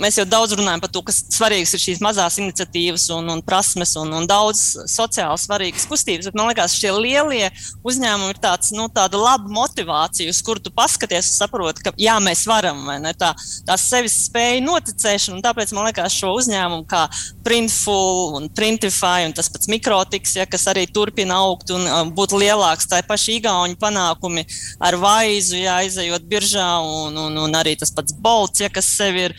mēs 0.00 0.18
jau 0.18 0.24
daudz 0.28 0.54
runājam 0.58 0.82
par 0.82 0.90
to, 0.92 1.02
kas 1.06 1.20
svarīgs 1.34 1.74
ir 1.74 1.82
šīs 1.82 2.00
mazās 2.04 2.38
iniciatīvas 2.42 3.06
un, 3.14 3.28
un 3.34 3.42
prasmes 3.44 3.94
un, 4.00 4.12
un 4.18 4.28
daudz 4.28 4.62
sociāli 4.90 5.40
svarīgas 5.40 5.86
kustības. 5.90 6.28
Bet 6.30 6.38
man 6.38 6.50
liekas, 6.50 6.76
šie 6.78 6.92
lielie 6.96 7.48
uzņēmumi 7.86 8.34
ir 8.34 8.40
tāds, 8.42 8.72
nu, 8.76 8.88
tāda 8.92 9.20
laba 9.20 9.50
motivācija, 9.54 10.32
uz 10.32 10.40
kuru 10.44 10.62
tu 10.62 10.72
paskaties 10.74 11.30
un 11.30 11.38
saproti, 11.38 11.84
ka 11.86 11.94
jā, 12.00 12.16
mēs 12.24 12.44
varam, 12.50 12.84
vai 12.88 12.98
ne? 13.02 13.14
Tā, 13.18 13.32
tā 13.66 13.78
sevis 13.80 14.16
spēja 14.28 14.62
noticēšana. 14.64 15.42
Tāpēc 15.44 15.74
man 15.76 15.88
liekas, 15.88 16.18
šo 16.18 16.34
uzņēmumu 16.40 16.86
kā 16.90 17.06
Printful 17.46 18.38
un 18.38 18.48
Printify 18.54 19.28
un 19.28 19.34
tas 19.36 19.50
pats 19.52 19.70
Mikrotiks, 19.70 20.36
ja, 20.38 20.48
kas 20.50 20.66
arī 20.70 20.86
turpina 20.90 21.38
augt 21.44 21.72
un 21.74 21.86
um, 21.86 22.14
būt 22.14 22.34
lielāks, 22.36 22.88
tā 22.90 23.02
paša 23.06 23.36
Igaunija 23.38 23.80
panākumi 23.80 24.46
ar 24.82 24.98
vaizu, 25.00 25.58
ja 25.60 25.78
aizejot 25.82 26.26
biržā 26.28 26.70
un, 26.82 27.16
un, 27.26 27.38
un 27.46 27.56
arī 27.58 27.76
tas 27.80 27.92
pats 27.94 28.16
Bolts, 28.24 28.62
ja, 28.64 28.70
kas 28.72 28.88
sev 28.96 29.18
ir 29.20 29.36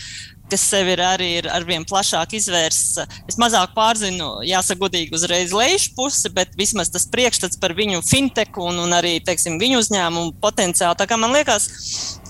kas 0.51 0.65
sev 0.69 0.89
ir 0.93 1.01
arī 1.03 1.29
ir 1.39 1.49
ar 1.51 1.65
vien 1.67 1.85
plašāk 1.87 2.35
izvērsts. 2.37 2.99
Es 3.29 3.39
mazāk 3.41 3.73
pārzinu, 3.77 4.29
jāsaka, 4.45 4.83
godīgi 4.85 5.15
uzreiz 5.17 5.53
lejušu 5.55 5.95
pusi, 5.97 6.31
bet 6.35 6.53
vismaz 6.59 6.91
tas 6.93 7.07
priekšstats 7.11 7.59
par 7.61 7.75
viņu 7.77 8.03
fintech 8.05 8.59
un, 8.61 8.79
un 8.85 8.95
arī 8.95 9.17
teiksim, 9.25 9.59
viņu 9.61 9.81
uzņēmumu 9.83 10.37
potenciālu. 10.43 10.97
Tā 10.99 11.09
kā 11.09 11.19
man 11.19 11.35
liekas, 11.35 11.67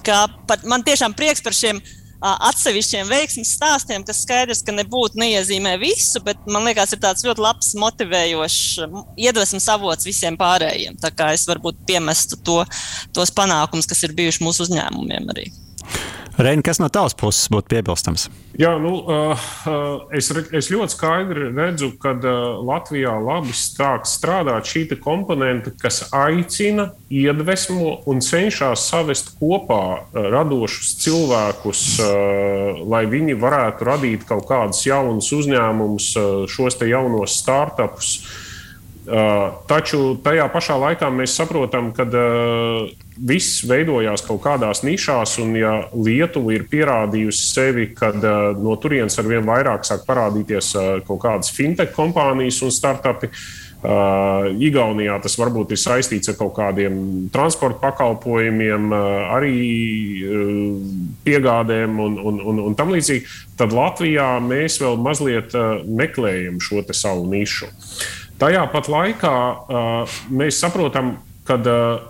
ka 0.06 0.26
pat, 0.48 0.66
man 0.68 0.86
tiešām 0.86 1.18
prieks 1.18 1.44
par 1.46 1.56
šiem. 1.58 1.84
Atsevišķiem 2.26 3.10
veiksmīgiem 3.12 3.46
stāstiem, 3.46 4.06
kas 4.08 4.24
skaidrs, 4.24 4.64
ka 4.66 4.74
nebūtu 4.74 5.20
neiezīmē 5.20 5.76
visu, 5.78 6.18
bet 6.26 6.40
man 6.50 6.64
liekas, 6.66 6.96
ir 6.96 7.02
tāds 7.04 7.26
ļoti 7.28 7.44
labs, 7.44 7.74
motivējošs 7.78 8.88
iedvesmas 9.28 9.68
avots 9.76 10.08
visiem 10.08 10.40
pārējiem. 10.40 10.98
Tā 11.04 11.12
kā 11.14 11.28
es 11.36 11.46
varbūt 11.46 11.84
piemestu 11.86 12.40
to, 12.42 12.64
tos 13.14 13.36
panākumus, 13.36 13.86
kas 13.92 14.02
ir 14.08 14.16
bijuši 14.18 14.48
mūsu 14.48 14.66
uzņēmumiem 14.66 15.30
arī. 15.36 15.52
Reini, 16.38 16.60
kas 16.68 16.82
no 16.84 16.90
tavas 16.92 17.14
puses 17.16 17.48
būtu 17.48 17.70
piebilstams? 17.72 18.26
Jā, 18.60 18.74
nu, 18.80 18.92
uh, 19.08 19.46
es, 20.16 20.28
es 20.52 20.68
ļoti 20.72 20.92
skaidri 20.92 21.48
redzu, 21.56 21.94
ka 22.00 22.12
uh, 22.18 22.58
Latvijā 22.68 23.14
labi 23.24 23.56
sāk 23.56 24.04
strādāt 24.10 24.68
šī 24.68 24.84
komponente, 25.00 25.72
kas 25.80 26.10
aicina, 26.16 26.90
iedvesmo 27.08 28.02
un 28.12 28.20
cenšas 28.24 28.84
savest 28.90 29.32
kopā 29.40 30.12
radošus 30.12 30.96
cilvēkus, 31.06 31.84
lai 32.84 33.04
viņi 33.12 33.38
varētu 33.40 33.88
radīt 33.88 34.26
kaut 34.28 34.50
kādus 34.50 34.84
jaunus 34.88 35.32
uzņēmumus, 35.36 36.10
šos 36.52 36.80
jaunos 36.84 37.40
startupus. 37.40 38.18
Uh, 39.06 39.52
taču 39.70 40.16
tajā 40.26 40.48
pašā 40.50 40.80
laikā 40.82 41.12
mēs 41.14 41.36
saprotam, 41.38 41.92
ka 41.94 42.08
uh, 42.10 42.88
viss 43.22 43.62
veidojās 43.70 44.24
kaut 44.26 44.42
kādās 44.42 44.82
nišās, 44.82 45.36
un 45.44 45.52
ja 45.60 45.74
Lietuva 45.94 46.56
ir 46.56 46.66
pierādījusi 46.72 47.44
sevi, 47.52 47.86
kad 47.94 48.18
uh, 48.18 48.58
no 48.58 48.74
turienes 48.82 49.20
ar 49.22 49.30
vien 49.30 49.46
vairāk 49.46 49.86
sāk 49.86 50.08
parādīties 50.08 50.72
uh, 50.74 50.90
kaut 51.06 51.22
kādas 51.28 51.54
fintech 51.54 51.94
kompānijas 51.94 52.64
un 52.66 52.74
startupi. 52.74 53.30
Uh, 53.86 54.50
Igaunijā 54.66 55.20
tas 55.22 55.36
varbūt 55.38 55.76
ir 55.76 55.78
saistīts 55.78 56.32
ar 56.32 56.40
kaut 56.40 56.56
kādiem 56.58 57.28
transporta 57.30 57.78
pakalpojumiem, 57.84 58.90
uh, 58.90 59.36
arī 59.36 59.56
uh, 60.26 60.76
piegādēm 61.28 62.02
un, 62.02 62.18
un, 62.18 62.42
un, 62.42 62.66
un 62.72 62.80
tam 62.80 62.90
līdzīgi. 62.96 63.30
Tad 63.60 63.76
Latvijā 63.76 64.32
mēs 64.42 64.82
vēl 64.82 64.98
mazliet 64.98 65.54
uh, 65.54 65.84
meklējam 65.86 66.58
šo 66.58 66.82
savu 66.90 67.30
nišu. 67.30 67.70
Tajā 68.42 68.66
pat 68.72 68.90
laikā 68.92 69.32
uh, 69.32 70.18
mēs 70.36 70.60
saprotam, 70.60 71.16
ka 71.48 71.56
uh, 71.62 72.04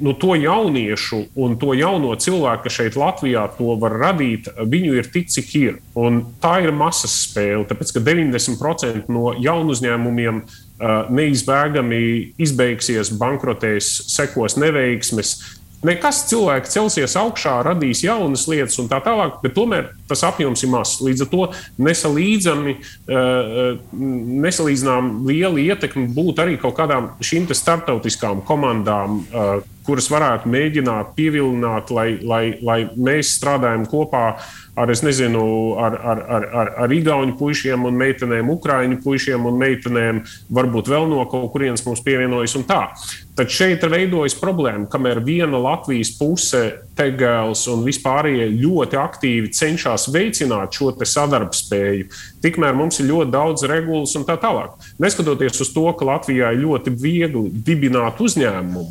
nu, 0.00 0.12
to 0.16 0.34
jauniešu 0.34 1.22
un 1.34 1.56
to 1.60 1.74
jauno 1.76 2.14
cilvēku, 2.16 2.66
kas 2.66 2.78
šeit 2.78 2.96
Latvijā 2.96 3.46
to 3.58 3.76
var 3.80 3.96
radīt, 4.00 4.48
viņu 4.56 4.96
ir 4.96 5.10
tik, 5.12 5.28
cik 5.32 5.52
ir. 5.60 5.78
Un 5.96 6.22
tā 6.42 6.58
ir 6.64 6.72
masas 6.76 7.14
spēle, 7.26 7.64
tāpēc 7.68 7.94
ka 7.96 8.04
90% 8.04 9.12
no 9.12 9.32
jaunu 9.40 9.76
uzņēmumiem 9.76 10.42
uh, 10.42 11.12
neizbēgami 11.12 12.00
izbeigsies, 12.40 13.12
bankrotēs, 13.20 13.92
sekos 14.12 14.58
neveiksmes. 14.60 15.36
Nekas 15.86 16.24
cilvēks 16.30 16.72
celsies 16.74 17.14
augšā, 17.20 17.58
radīs 17.66 18.02
jaunas 18.04 18.46
lietas 18.50 18.78
un 18.82 18.90
tā 18.90 18.98
tālāk, 19.04 19.38
bet 19.42 19.54
tomēr 19.56 19.92
tas 20.10 20.24
apjoms 20.26 20.64
ir 20.64 20.72
mazs. 20.72 21.00
Līdz 21.04 21.26
ar 21.26 21.30
to 21.32 21.46
nesalīdzami, 21.86 22.76
uh, 22.80 23.78
nesalīdzinām 24.46 25.12
liela 25.28 25.62
ietekme 25.62 26.08
būt 26.16 26.42
arī 26.42 26.58
kaut 26.62 26.78
kādām 26.80 27.12
šīm 27.24 27.46
starptautiskām 27.54 28.42
komandām, 28.46 29.20
uh, 29.30 29.64
kuras 29.86 30.08
varētu 30.10 30.50
mēģināt 30.50 31.12
pievilināt, 31.18 31.92
lai, 31.94 32.08
lai, 32.26 32.42
lai 32.64 32.78
mēs 32.96 33.36
strādājam 33.38 33.86
kopā 33.90 34.24
ar, 34.76 34.92
nezinu, 35.06 35.44
ar, 35.80 35.98
ar, 36.00 36.22
ar, 36.36 36.48
ar, 36.62 36.72
ar 36.84 36.96
Igaunu 36.96 37.36
puišiem 37.38 37.86
un 37.86 38.00
meitenēm, 38.00 38.50
Ukrāņu 38.56 38.98
puišiem 39.04 39.46
un 39.46 39.60
meitenēm, 39.60 40.24
varbūt 40.58 40.90
vēl 40.92 41.06
no 41.12 41.22
kaut 41.30 41.52
kurienes 41.54 41.86
mums 41.86 42.02
pievienojas 42.06 42.56
un 42.58 42.66
tā. 42.68 42.82
Tad 43.36 43.50
šeit 43.52 43.82
veidojas 43.84 44.32
problēma, 44.40 44.86
kamēr 44.88 45.20
viena 45.20 45.58
Latvijas 45.60 46.14
puse, 46.16 46.62
Tegēls 46.96 47.66
un 47.68 47.82
vispārējie 47.84 48.46
ļoti 48.62 48.96
aktīvi 48.96 49.50
cenšas 49.52 50.06
veicināt 50.08 50.72
šo 50.72 50.94
sadarbspēju, 50.96 52.06
tikmēr 52.40 52.72
mums 52.78 52.96
ir 53.02 53.10
ļoti 53.10 53.34
daudz 53.34 53.66
regulas 53.68 54.16
un 54.16 54.24
tā 54.24 54.38
tālāk. 54.40 54.78
Neskatoties 55.04 55.60
uz 55.60 55.74
to, 55.74 55.84
ka 55.92 56.08
Latvijā 56.08 56.54
ir 56.54 56.62
ļoti 56.64 56.94
viegli 56.96 57.50
dibināt 57.66 58.22
uzņēmumu, 58.24 58.86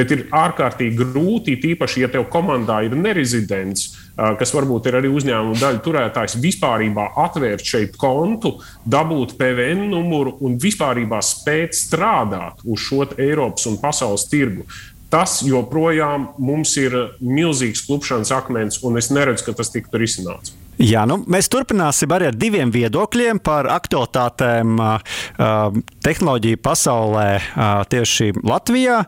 bet 0.00 0.16
ir 0.16 0.24
ārkārtīgi 0.32 0.96
grūti, 0.96 1.58
tīpaši, 1.60 2.06
ja 2.06 2.08
tev 2.08 2.30
komandā 2.32 2.80
ir 2.88 2.96
nerezidents, 2.96 3.90
kas 4.16 4.52
varbūt 4.56 4.88
ir 4.88 4.96
arī 4.98 5.12
uzņēmuma 5.12 5.60
daļa 5.60 5.84
turētājs, 5.84 6.38
vispār 6.40 6.86
atvērt 7.20 7.64
šeit 7.64 8.00
kontu, 8.00 8.56
dabūt 8.88 9.36
PVN 9.36 9.86
numuru 9.92 10.38
un 10.40 10.56
vispār 10.60 11.04
spēt 11.24 11.76
strādāt 11.76 12.64
uz 12.64 12.80
šo 12.88 13.04
Eiropas 13.20 13.68
un 13.68 13.76
pasaules 13.76 13.89
tirgu. 14.30 14.66
Tas 15.10 15.40
joprojām 15.42 16.28
mums 16.38 16.76
ir 16.78 16.94
milzīgs 17.18 17.82
klupšanas 17.88 18.30
akmens, 18.34 18.78
un 18.86 18.98
es 19.00 19.10
neredzu, 19.10 19.48
ka 19.48 19.56
tas 19.58 19.72
tiktu 19.74 19.98
risināts. 19.98 20.54
Jā, 20.80 21.02
nu, 21.04 21.18
mēs 21.28 21.50
turpināsim 21.52 22.08
arī 22.14 22.30
ar 22.30 22.36
diviem 22.40 22.70
viedokļiem 22.72 23.42
par 23.44 23.66
aktualitātēm 23.68 24.78
tehnoloģiju 26.00 26.60
pasaulē 26.64 27.26
tieši 27.92 28.30
Latvijā. 28.40 29.02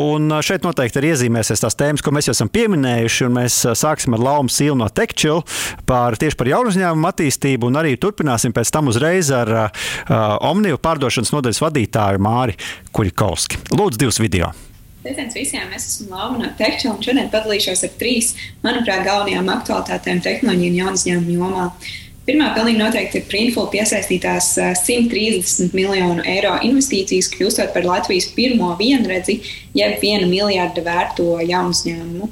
Un 0.00 0.32
šeit 0.40 0.64
noteikti 0.64 1.02
ir 1.02 1.10
iezīmēsies 1.10 1.60
tās 1.60 1.76
tēmas, 1.76 2.00
ko 2.00 2.14
mēs 2.16 2.30
jau 2.30 2.36
esam 2.38 2.48
pieminējuši. 2.54 3.28
Mēs 3.36 3.58
sāksim 3.82 4.16
ar 4.16 4.24
Laumu 4.30 4.52
Sīlu 4.52 4.78
no 4.80 4.88
Tekčila 4.88 5.44
par 5.84 6.16
tieši 6.20 6.40
par 6.40 6.52
jaunu 6.54 6.72
uzņēmumu 6.72 7.12
attīstību, 7.12 7.68
un 7.68 7.76
arī 7.82 7.98
turpināsim 8.00 8.56
pēc 8.56 8.72
tam 8.72 8.88
uzreiz 8.88 9.28
ar 9.36 9.52
Omniju 10.08 10.80
pārdošanas 10.80 11.36
nodaļas 11.36 11.62
vadītāju 11.66 12.24
Māri 12.24 12.56
Kuļikovski. 12.96 13.66
Lūdzu, 13.76 14.06
divus 14.06 14.24
video! 14.24 14.54
Sveiciens 15.00 15.32
visiem! 15.32 15.70
Es 15.72 15.86
esmu 15.86 16.10
Lapa 16.12 16.36
no 16.36 16.48
Tehča 16.58 16.90
un 16.92 16.98
šodien 17.00 17.30
padalīšos 17.32 17.86
ar 17.86 17.92
trīs, 17.96 18.34
manuprāt, 18.60 19.00
galvenajām 19.06 19.46
aktualitātēm 19.48 20.18
tehnoloģiju 20.26 20.72
un 20.74 20.76
jaunu 20.76 20.98
uzņēmumu 20.98 21.36
jomā. 21.38 21.62
Pirmā 22.26 22.50
pilnīgi 22.52 22.82
noteikti 22.82 23.16
ir 23.22 23.24
Printful 23.30 23.70
piesaistītās 23.72 24.50
130 24.82 25.72
miljonu 25.72 26.20
eiro 26.28 26.52
investīcijas, 26.68 27.30
kļūstot 27.32 27.72
par 27.72 27.88
Latvijas 27.88 28.28
pirmo 28.36 28.74
vienredzi, 28.76 29.38
jeb 29.72 29.96
viena 30.04 30.28
miljarda 30.28 30.84
vērto 30.84 31.30
jaunu 31.48 31.72
uzņēmumu. 31.72 32.28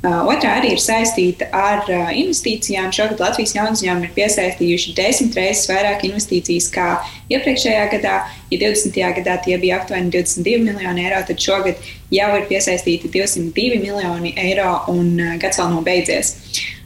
Otrā 0.00 0.54
arī 0.56 0.70
ir 0.72 0.80
saistīta 0.80 1.50
ar 1.52 1.84
investīcijām. 2.16 2.88
Šogad 2.96 3.20
Latvijas 3.20 3.52
jaunu 3.52 3.76
uzņēmumu 3.76 4.08
ir 4.08 4.14
piesaistījuši 4.16 4.94
desmit 4.96 5.36
reizes 5.36 5.68
vairāk 5.68 6.06
investīcijas 6.08 6.70
kā 6.72 6.86
iepriekšējā 7.28 7.82
gadā. 7.92 8.14
Ja 8.48 8.60
20. 8.62 8.96
gadā 9.20 9.36
tie 9.44 9.58
bija 9.60 9.82
aptuveni 9.82 10.08
22 10.14 10.64
miljoni 10.64 11.04
eiro, 11.04 11.20
tad 11.28 11.44
šogad 11.44 11.84
jau 12.16 12.30
ir 12.38 12.48
piesaistīti 12.48 13.12
202 13.12 13.82
miljoni 13.84 14.32
eiro 14.40 14.72
un 14.88 15.12
gads 15.42 15.60
vēl 15.60 15.74
nav 15.74 15.84
beidzies. 15.84 16.32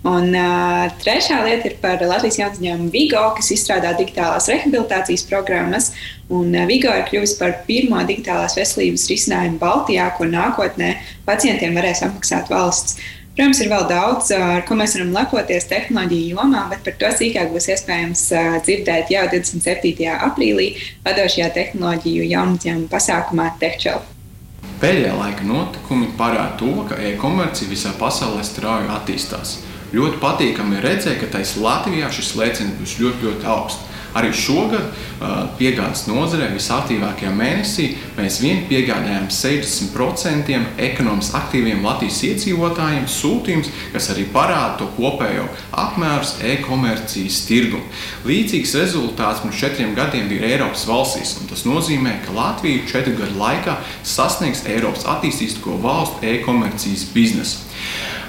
Un, 0.04 0.34
uh, 0.36 0.90
trešā 1.00 1.38
lieta 1.46 1.70
ir 1.70 1.78
par 1.80 2.02
Latvijas 2.04 2.36
jaunu 2.36 2.58
uzņēmumu 2.58 2.90
Vigo, 2.92 3.22
kas 3.38 3.48
izstrādā 3.54 3.94
digitālās 3.96 4.50
rehabilitācijas 4.52 5.24
programmas. 5.30 5.90
Un, 6.28 6.50
uh, 6.52 6.66
Vigo 6.68 6.92
ir 6.92 7.06
kļuvis 7.08 7.38
par 7.38 7.54
pirmo 7.64 8.02
digitālās 8.04 8.58
veselības 8.58 9.06
risinājumu 9.08 9.56
Baltijā, 9.62 10.10
ko 10.18 10.28
nākotnē 10.28 10.92
pacientiem 11.24 11.80
varēs 11.80 12.04
apmaksāt 12.04 12.52
valsts. 12.52 13.00
Protams, 13.34 13.64
ir 13.64 13.72
vēl 13.72 13.88
daudz, 13.90 14.28
ar 14.36 14.60
ko 14.68 14.76
mēs 14.78 14.92
varam 14.94 15.16
lepoties 15.16 15.64
tehnoloģiju 15.72 16.36
jomā, 16.36 16.68
bet 16.70 16.84
par 16.86 17.00
to 17.00 17.08
sīkāk 17.16 17.48
būs 17.50 17.72
iespējams 17.72 18.28
dzirdēt 18.62 19.10
jau 19.10 19.24
27. 19.32 20.04
aprīlī 20.28 20.68
vadošajā 21.02 21.48
tehnoloģiju 21.56 22.28
jaunu 22.30 22.60
uzņēmumu 22.60 22.92
pasākumā 22.92 23.48
TechChel. 23.58 24.04
Pēdējā 24.78 25.16
laika 25.18 25.48
notikumi 25.48 26.12
parāda 26.18 26.54
to, 26.60 26.70
ka 26.86 27.00
e-komercija 27.10 27.72
visā 27.72 27.96
pasaulē 27.98 28.44
strauji 28.46 28.92
attīstās. 29.00 29.62
Ļoti 29.94 30.18
patīkami 30.22 30.82
redzēt, 30.82 31.20
ka 31.22 31.32
taisa 31.36 31.62
Latvijā 31.62 32.10
šis 32.12 32.34
lēciens 32.38 32.78
būs 32.80 32.98
ļoti, 33.02 33.28
ļoti 33.28 33.52
augsts. 33.54 33.90
Arī 34.14 34.28
šogad 34.30 34.92
piegādes 35.58 36.04
nozarē 36.06 36.46
visaktīvākajā 36.52 37.32
mēnesī 37.34 37.88
mēs 38.14 38.36
vien 38.44 38.60
piegādājām 38.68 39.26
60% 39.26 40.60
ekonomiski 40.86 41.34
aktīviem 41.40 41.82
Latvijas 41.82 42.20
iedzīvotājiem 42.28 43.08
sūtījums, 43.10 43.72
kas 43.90 44.08
arī 44.14 44.28
parāda 44.30 44.78
to 44.78 44.88
kopējo 44.94 45.48
apmērus 45.82 46.36
e-komercijas 46.46 47.40
tirgu. 47.48 47.82
Līdzīgs 48.28 48.76
rezultāts 48.84 49.42
mums 49.42 49.58
četriem 49.58 49.98
gadiem 49.98 50.30
bija 50.30 50.46
Eiropas 50.52 50.86
valstīs, 50.86 51.34
un 51.40 51.50
tas 51.50 51.66
nozīmē, 51.66 52.20
ka 52.22 52.38
Latvija 52.38 52.86
četru 52.94 53.18
gadu 53.18 53.42
laikā 53.42 53.80
sasniegs 54.06 54.62
Eiropas 54.70 55.10
attīstīto 55.10 55.74
valstu 55.82 56.22
e-komercijas 56.30 57.08
biznesu. 57.10 57.66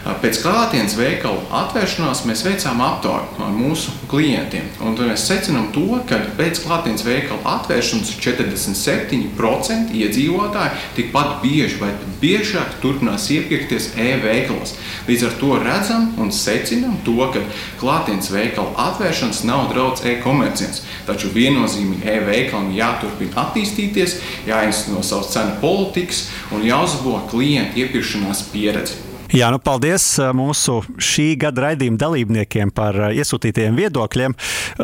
Pēc 0.05 0.37
klātienes 0.43 0.93
veikalu 0.99 1.39
atvēršanās 1.57 2.19
mēs 2.29 2.43
veicām 2.45 2.81
aptauju 2.85 3.39
ar 3.41 3.53
mūsu 3.55 3.89
klientiem. 4.05 4.67
Mēs 4.99 5.23
secinām, 5.25 5.71
to, 5.73 5.97
ka 6.05 6.19
pēc 6.37 6.59
klātienes 6.61 7.01
veikalu 7.07 7.41
atvēršanas 7.49 8.11
47% 8.21 9.95
iedzīvotāji 9.97 10.83
tikpat 10.99 11.39
bieži 11.41 11.79
vai 11.81 11.89
pat 11.97 12.19
biežāk 12.21 12.75
turpinās 12.83 13.25
iepirkties 13.33 13.95
e-veikalos. 13.97 14.75
Līdz 15.09 15.25
ar 15.25 15.33
to 15.41 15.57
redzam 15.63 16.05
un 16.21 16.29
secinām, 16.29 16.99
to, 17.07 17.17
ka 17.33 17.41
klātienes 17.81 18.29
veikalu 18.29 18.77
atvēršanas 18.85 19.41
nav 19.49 19.71
draudz 19.73 20.05
e-komercijās. 20.05 20.83
Taču 21.09 21.33
viennozīmīgi 21.33 22.05
e-veikalam 22.13 22.69
jāturpina 22.77 23.47
attīstīties, 23.47 24.19
jāizsno 24.45 25.01
savas 25.01 25.33
cenu 25.33 25.57
politikas 25.65 26.27
un 26.53 26.61
jāuzlabo 26.69 27.23
klientu 27.33 27.81
iepirkšanās 27.81 28.45
pieredzi. 28.53 29.04
Jā, 29.35 29.49
nu 29.51 29.57
paldies 29.59 30.03
mūsu 30.31 30.77
šī 30.95 31.25
gada 31.35 31.65
raidījuma 31.65 31.99
dalībniekiem 31.99 32.69
par 32.71 32.95
iesūtītajiem 33.11 33.75
viedokļiem. 33.75 34.35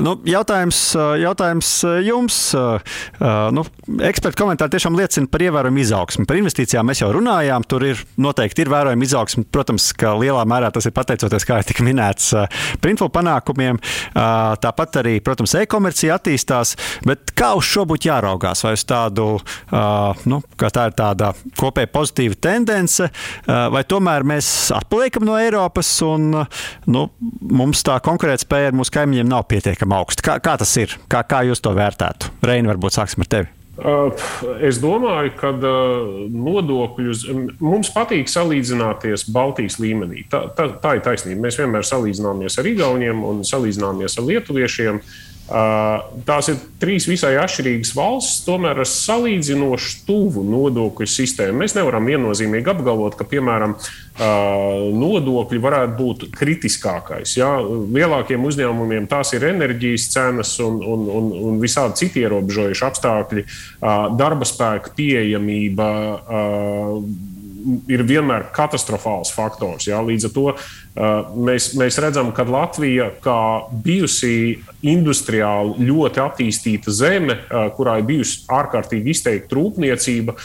Nu, 0.03 0.17
jautājums, 0.27 0.79
jautājums 1.21 1.69
jums. 2.03 2.39
Nu, 3.55 3.63
eksperta 4.03 4.35
komentāri 4.41 4.73
tiešām 4.73 4.97
liecina 4.99 5.31
par 5.31 5.45
ievērojumu 5.45 5.79
izaugsmu. 5.85 6.25
Par 6.27 6.39
investīcijām 6.41 6.89
mēs 6.91 6.99
jau 6.99 7.13
runājām. 7.15 7.63
Tur 7.63 7.85
ir 7.93 8.01
noteikti 8.19 8.65
ir 8.65 8.73
vērojama 8.73 9.07
izaugsme. 9.07 9.45
Protams, 9.55 9.85
ka 9.95 10.17
lielā 10.19 10.43
mērā 10.51 10.73
tas 10.75 10.89
ir 10.89 10.95
pateicoties, 10.99 11.47
kā 11.47 11.61
jau 11.61 11.69
tika 11.71 11.87
minēts, 11.87 12.33
printful 12.83 13.07
panākumiem. 13.15 13.79
Tāpat 14.11 14.99
arī, 14.99 15.15
protams, 15.23 15.55
e-komercija 15.61 16.19
attīstās. 16.19 16.75
Bet 17.07 17.31
kā 17.39 17.53
uz 17.55 17.71
šo 17.71 17.87
būtu 17.87 18.11
jāraugās? 18.11 18.65
Vai 18.67 18.75
uz 18.75 18.83
tādu, 18.83 19.29
nu, 20.27 20.43
ka 20.59 20.73
tā 20.75 20.89
ir 20.91 20.99
tāda 20.99 21.31
kopēja 21.55 21.93
pozitīva 21.95 22.41
tendence, 22.51 23.07
vai 23.47 23.85
tomēr 23.87 24.27
mēs 24.27 24.40
atpaliekam 24.75 25.25
no 25.27 25.37
Eiropas, 25.39 25.89
un 26.05 26.33
nu, 26.89 27.05
mums 27.51 27.85
tā 27.87 27.97
konkurētspēja 28.03 28.71
ar 28.71 28.77
mūsu 28.77 28.93
kaimiņiem 28.97 29.31
nav 29.31 29.47
pietiekami 29.51 29.97
augsta. 29.97 30.25
Kā, 30.25 30.37
kā 30.43 30.57
tas 30.61 30.75
ir? 30.81 30.97
Kā, 31.11 31.23
kā 31.27 31.43
jūs 31.47 31.63
to 31.63 31.73
vērtētu? 31.77 32.35
Reina, 32.45 32.71
varbūt 32.73 32.97
sāksim 32.97 33.25
ar 33.25 33.31
tevi. 33.31 33.51
Uh, 33.81 34.11
es 34.61 34.77
domāju, 34.83 35.31
ka 35.39 35.49
uh, 35.55 36.11
nodokļus 36.29 37.23
mums 37.63 37.89
patīk 37.95 38.29
salīdzināties 38.29 39.25
Baltijas 39.33 39.79
līmenī. 39.81 40.27
Tā, 40.29 40.43
tā, 40.57 40.67
tā 40.83 40.97
ir 40.99 41.03
taisnība. 41.07 41.47
Mēs 41.47 41.57
vienmēr 41.57 41.87
salīdzināmies 41.87 42.59
ar 42.61 42.69
Igauniem 42.69 43.23
un 43.25 43.41
salīdzināmies 43.47 44.19
ar 44.19 44.27
Lietuviešiem. 44.27 45.01
Uh, 45.01 45.30
Tās 45.51 46.47
ir 46.47 46.59
trīs 46.79 47.03
visai 47.09 47.33
atšķirīgas 47.41 47.91
valstis, 47.97 48.43
tomēr 48.45 48.79
ar 48.79 48.87
salīdzinoši 48.87 49.97
tuvu 50.07 50.45
nodokļu 50.47 51.07
sistēmu. 51.11 51.59
Mēs 51.59 51.75
nevaram 51.75 52.07
viennozīmīgi 52.07 52.71
apgalvot, 52.71 53.17
ka, 53.19 53.27
piemēram, 53.27 53.75
nodokļi 55.01 55.61
varētu 55.65 55.97
būt 55.97 56.25
kritiskākais. 56.37 57.35
Ja? 57.41 57.51
Lielākiem 57.61 58.47
uzņēmumiem 58.47 59.09
tās 59.11 59.33
ir 59.35 59.49
enerģijas 59.49 60.07
cenas 60.13 60.55
un, 60.63 60.79
un, 60.79 61.03
un, 61.19 61.29
un 61.51 61.59
visādi 61.63 62.05
citi 62.05 62.23
ierobežojuši 62.23 62.87
apstākļi, 62.87 63.45
darba 64.19 64.47
spēka 64.47 64.95
pieejamība 64.95 65.91
ir 67.91 68.03
vienmēr 68.07 68.47
katastrofāls 68.55 69.33
faktors. 69.35 69.87
Jā. 69.89 70.01
Līdz 70.05 70.29
ar 70.29 70.33
to 70.35 70.45
mēs, 71.49 71.71
mēs 71.79 71.99
redzam, 72.03 72.31
ka 72.35 72.45
Latvija, 72.47 73.11
kā 73.23 73.41
bijusi 73.83 74.61
industriāli 74.81 75.87
ļoti 75.89 76.23
attīstīta 76.23 76.93
zeme, 76.95 77.37
kurā 77.77 77.99
ir 78.01 78.09
bijusi 78.09 78.43
ārkārtīgi 78.51 79.15
izteikta 79.15 79.57
rūpniecība, 79.59 80.35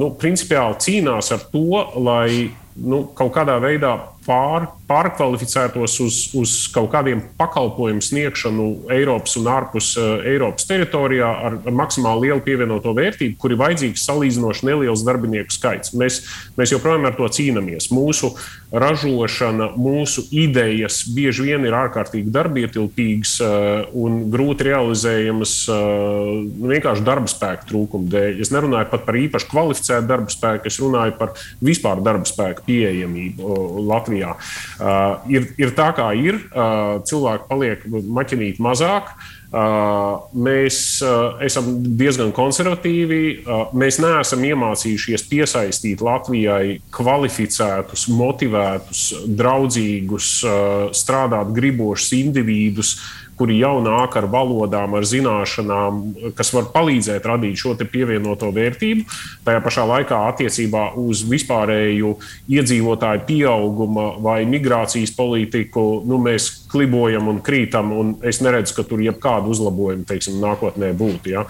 nu, 0.00 0.12
principiāli 0.20 0.80
cīnās 0.86 1.32
ar 1.34 1.48
to, 1.52 1.82
lai 1.96 2.50
nu, 2.76 3.06
kaut 3.16 3.32
kādā 3.36 3.56
veidā 3.62 3.96
pār, 4.26 4.66
pārkvalificētos 4.90 5.96
uz, 6.02 6.18
uz 6.36 6.54
kaut 6.74 6.90
kādiem 6.92 7.22
pakalpojumu 7.38 8.02
sniegšanu 8.04 8.66
Eiropas 8.94 9.36
un 9.40 9.48
ārpus 9.50 9.92
uh, 10.00 10.18
Eiropas 10.26 10.66
teritorijā 10.68 11.30
ar, 11.48 11.58
maksimāli 11.70 12.28
lielu 12.28 12.42
pievienoto 12.44 12.94
vērtību, 12.96 13.38
kur 13.40 13.54
ir 13.54 13.60
vajadzīgs 13.62 14.06
salīdzinoši 14.08 14.68
neliels 14.68 15.04
darbinieku 15.06 15.54
skaits. 15.54 15.94
Mēs, 15.98 16.20
mēs 16.58 16.74
joprojām 16.74 17.06
ar 17.08 17.16
to 17.18 17.28
cīnāmies. 17.38 17.90
Mūsu 17.94 18.32
ražošana, 18.74 19.70
mūsu 19.78 20.26
idejas 20.34 21.04
bieži 21.14 21.46
vien 21.46 21.66
ir 21.66 21.76
ārkārtīgi 21.78 22.32
darbietilpīgas 22.34 23.36
uh, 23.44 23.86
un 23.96 24.24
grūti 24.32 24.68
realizējamas 24.70 25.56
uh, 25.70 26.32
vienkārši 26.74 27.06
darba 27.06 27.30
spēka 27.30 27.70
trūkuma 27.70 28.10
dēļ. 28.12 28.42
Es 28.42 28.52
nerunāju 28.54 28.90
pat 28.90 29.06
par 29.06 29.20
īpaši 29.22 29.50
kvalificētu 29.52 30.10
darba 30.10 30.34
spēku, 30.34 30.70
es 30.70 30.80
runāju 30.82 31.16
par 31.20 31.34
vispār 31.64 32.02
darba 32.04 32.28
spēku 32.28 32.66
pieejamību 32.66 33.56
Latvijā. 33.86 34.15
Latvijā. 34.16 34.36
Uh, 34.80 35.30
ir, 35.30 35.48
ir 35.58 35.72
tā, 35.76 35.92
kā 35.96 36.12
ir. 36.16 36.40
Uh, 36.52 37.02
cilvēki 37.06 37.48
paliek 37.48 37.86
maķinīt 37.86 38.60
mazāk. 38.62 39.12
Uh, 39.46 40.26
mēs 40.34 41.00
uh, 41.06 41.38
esam 41.44 41.68
diezgan 41.96 42.32
konservatīvi. 42.34 43.20
Uh, 43.46 43.68
mēs 43.76 44.00
neesam 44.02 44.42
iemācījušies 44.44 45.26
piesaistīt 45.30 46.02
Latvijai 46.04 46.80
kvalificētus, 46.92 48.08
motivētus, 48.12 49.04
draudzīgus, 49.38 50.32
uh, 50.44 50.88
strādāt 50.96 51.54
gribošus 51.56 52.12
individus, 52.18 52.96
kuri 53.36 53.58
jau 53.60 53.78
nāk 53.84 54.16
ar 54.18 54.28
valodām, 54.32 54.96
ar 54.96 55.06
zināšanām, 55.06 56.02
kas 56.36 56.52
var 56.56 56.70
palīdzēt 56.74 57.26
radīt 57.28 57.60
šo 57.60 57.74
pievienoto 57.76 58.50
vērtību. 58.54 59.04
Tajā 59.46 59.62
pašā 59.64 59.86
laikā 59.90 60.20
attiecībā 60.32 60.88
uz 61.00 61.22
vispārēju 61.28 62.14
iedzīvotāju 62.56 63.24
pieauguma 63.28 64.08
vai 64.22 64.40
migrācijas 64.48 65.12
politiku 65.16 66.02
nu, 66.06 66.20
mēs 66.22 66.65
klibojam 66.76 67.30
un 67.32 67.40
krītam, 67.44 67.92
un 67.96 68.14
es 68.26 68.42
neredzu, 68.44 68.76
ka 68.76 68.84
tur 68.86 69.02
jebkādu 69.04 69.52
uzlabojumu 69.54 70.06
teiksim, 70.08 70.38
nākotnē 70.42 70.92
būtu. 70.96 71.32
Ja? 71.32 71.46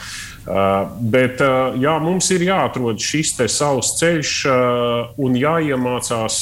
Uh, 0.47 0.87
bet 1.11 1.41
uh, 1.43 1.75
jā, 1.75 1.97
mums 2.03 2.29
ir 2.31 2.45
jāatrod 2.47 3.03
šis 3.03 3.35
savs 3.51 3.97
ceļš 3.99 4.35
uh, 4.47 5.09
un 5.19 5.35
jāiemācās, 5.35 6.37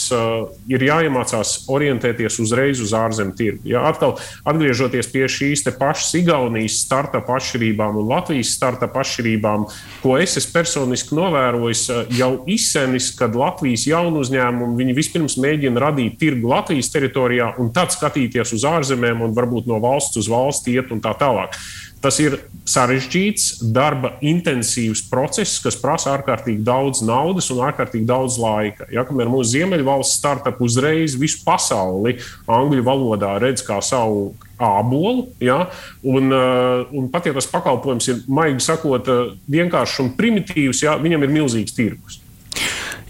ir 0.69 0.85
jāiemācās 0.85 1.55
orientēties 1.73 2.37
uzreiz 2.43 2.83
uz 2.85 2.93
ārzemju 2.97 3.37
tirgu. 3.39 3.71
Ja? 3.73 3.87
Atkal 3.89 4.19
atgriežoties 4.45 5.09
pie 5.13 5.25
šīs 5.31 5.65
pašas 5.79 6.13
Igaunijas 6.21 6.83
startup 6.85 7.31
atšķirībām 7.33 7.97
un 8.03 8.11
Latvijas 8.11 8.53
startup 8.59 8.97
atšķirībām, 9.01 9.67
ko 10.03 10.19
es 10.21 10.37
esmu 10.41 10.53
personiski 10.59 11.17
novērojis 11.17 11.87
jau 12.19 12.33
izsenis, 12.51 13.09
kad 13.17 13.37
Latvijas 13.39 13.87
jaunu 13.89 14.21
uzņēmumu 14.25 14.93
vispirms 14.95 15.39
mēģina 15.41 15.81
radīt 15.81 16.19
tirgu 16.21 16.53
Latvijas 16.53 16.93
teritorijā 16.93 17.55
un 17.63 17.73
tad 17.75 17.95
skatīties 17.95 18.55
uz 18.57 18.69
ārzemēm 18.75 19.25
un 19.25 19.35
varbūt 19.37 19.71
no 19.71 19.81
valsts 19.83 20.21
uz 20.21 20.31
valsti 20.31 20.79
iet 20.79 20.93
un 20.95 21.03
tā 21.05 21.15
tālāk. 21.19 21.57
Tas 22.05 22.19
ir 22.21 22.37
sarežģīts, 22.69 23.63
darba 23.73 24.11
intensīvs 24.25 25.07
process, 25.09 25.57
kas 25.65 25.79
prasa 25.81 26.11
ārkārtīgi 26.13 26.61
daudz 26.65 27.01
naudas 27.05 27.49
un 27.55 27.63
ārkārtīgi 27.65 28.05
daudz 28.09 28.37
laika. 28.41 28.85
Ja, 28.93 29.07
kamēr 29.09 29.31
mūsu 29.33 29.55
Ziemeļvalsts 29.55 30.19
startup 30.21 30.61
uzreiz 30.65 31.17
visu 31.17 31.41
pasauli 31.47 32.19
angļu 32.45 32.85
valodā 32.85 33.39
redz 33.41 33.65
kā 33.65 33.81
savu 33.85 34.35
ābolu. 34.61 35.31
Ja? 35.41 35.71
Un, 36.05 36.29
uh, 36.29 36.93
un 36.93 37.09
pat 37.13 37.31
ja 37.31 37.33
tas 37.37 37.49
pakalpojums 37.49 38.11
ir, 38.13 38.21
maigi 38.29 38.61
sakot, 38.69 39.09
uh, 39.09 39.33
vienkāršs 39.49 40.05
un 40.05 40.13
primitīvs, 40.19 40.85
ja? 40.85 40.99
viņam 41.01 41.25
ir 41.25 41.35
milzīgs 41.41 41.77
tirgus. 41.77 42.21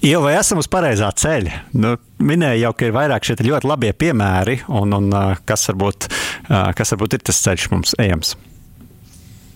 Jo 0.05 0.19
vai 0.21 0.35
esam 0.37 0.59
uz 0.61 0.67
pareizā 0.69 1.07
ceļa? 1.17 1.61
Nu, 1.81 1.95
minēju 2.21 2.61
jau, 2.67 2.73
ka 2.77 2.85
ir 2.85 2.93
vairāk 2.93 3.25
šie 3.25 3.38
ļoti 3.40 3.71
labie 3.71 3.93
piemēri, 3.97 4.59
un, 4.69 4.93
un 4.93 5.07
kas, 5.49 5.64
varbūt, 5.71 6.11
kas 6.77 6.93
varbūt 6.93 7.17
ir 7.17 7.25
tas 7.25 7.40
ceļš 7.47 7.71
mums 7.73 7.97
ejams. 8.05 8.35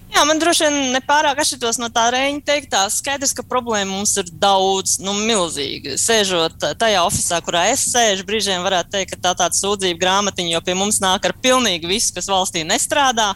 Jā, 0.08 0.22
man 0.24 0.40
droši 0.40 0.64
vien 0.64 0.94
nepārāk 0.94 1.42
atšķirtos 1.42 1.76
no 1.82 1.90
tā 1.92 2.06
rēņa 2.14 2.40
teiktā. 2.48 2.87
Skaidrs, 2.88 3.34
ka 3.37 3.44
problēma 3.44 3.92
mums 3.92 4.16
ir 4.16 4.32
daudz, 4.40 4.96
nu, 5.04 5.12
milzīga. 5.20 5.98
Sēžot 6.00 6.64
tajā 6.80 7.04
oficiālā, 7.04 7.44
kurā 7.44 7.66
es 7.74 7.84
sēžu, 7.92 8.24
brīžiem 8.28 8.64
varētu 8.64 8.96
teikt, 8.96 9.12
ka 9.12 9.28
tā 9.28 9.37
tāda 9.44 9.58
sūdzība 9.58 10.00
grāmatiņa, 10.00 10.54
jo 10.54 10.64
pie 10.64 10.78
mums 10.80 11.02
nāk 11.04 11.28
ar 11.28 11.37
pilnīgi 11.44 11.92
visu, 11.92 12.16
kas 12.16 12.32
valstī 12.32 12.64
nestrādā. 12.64 13.34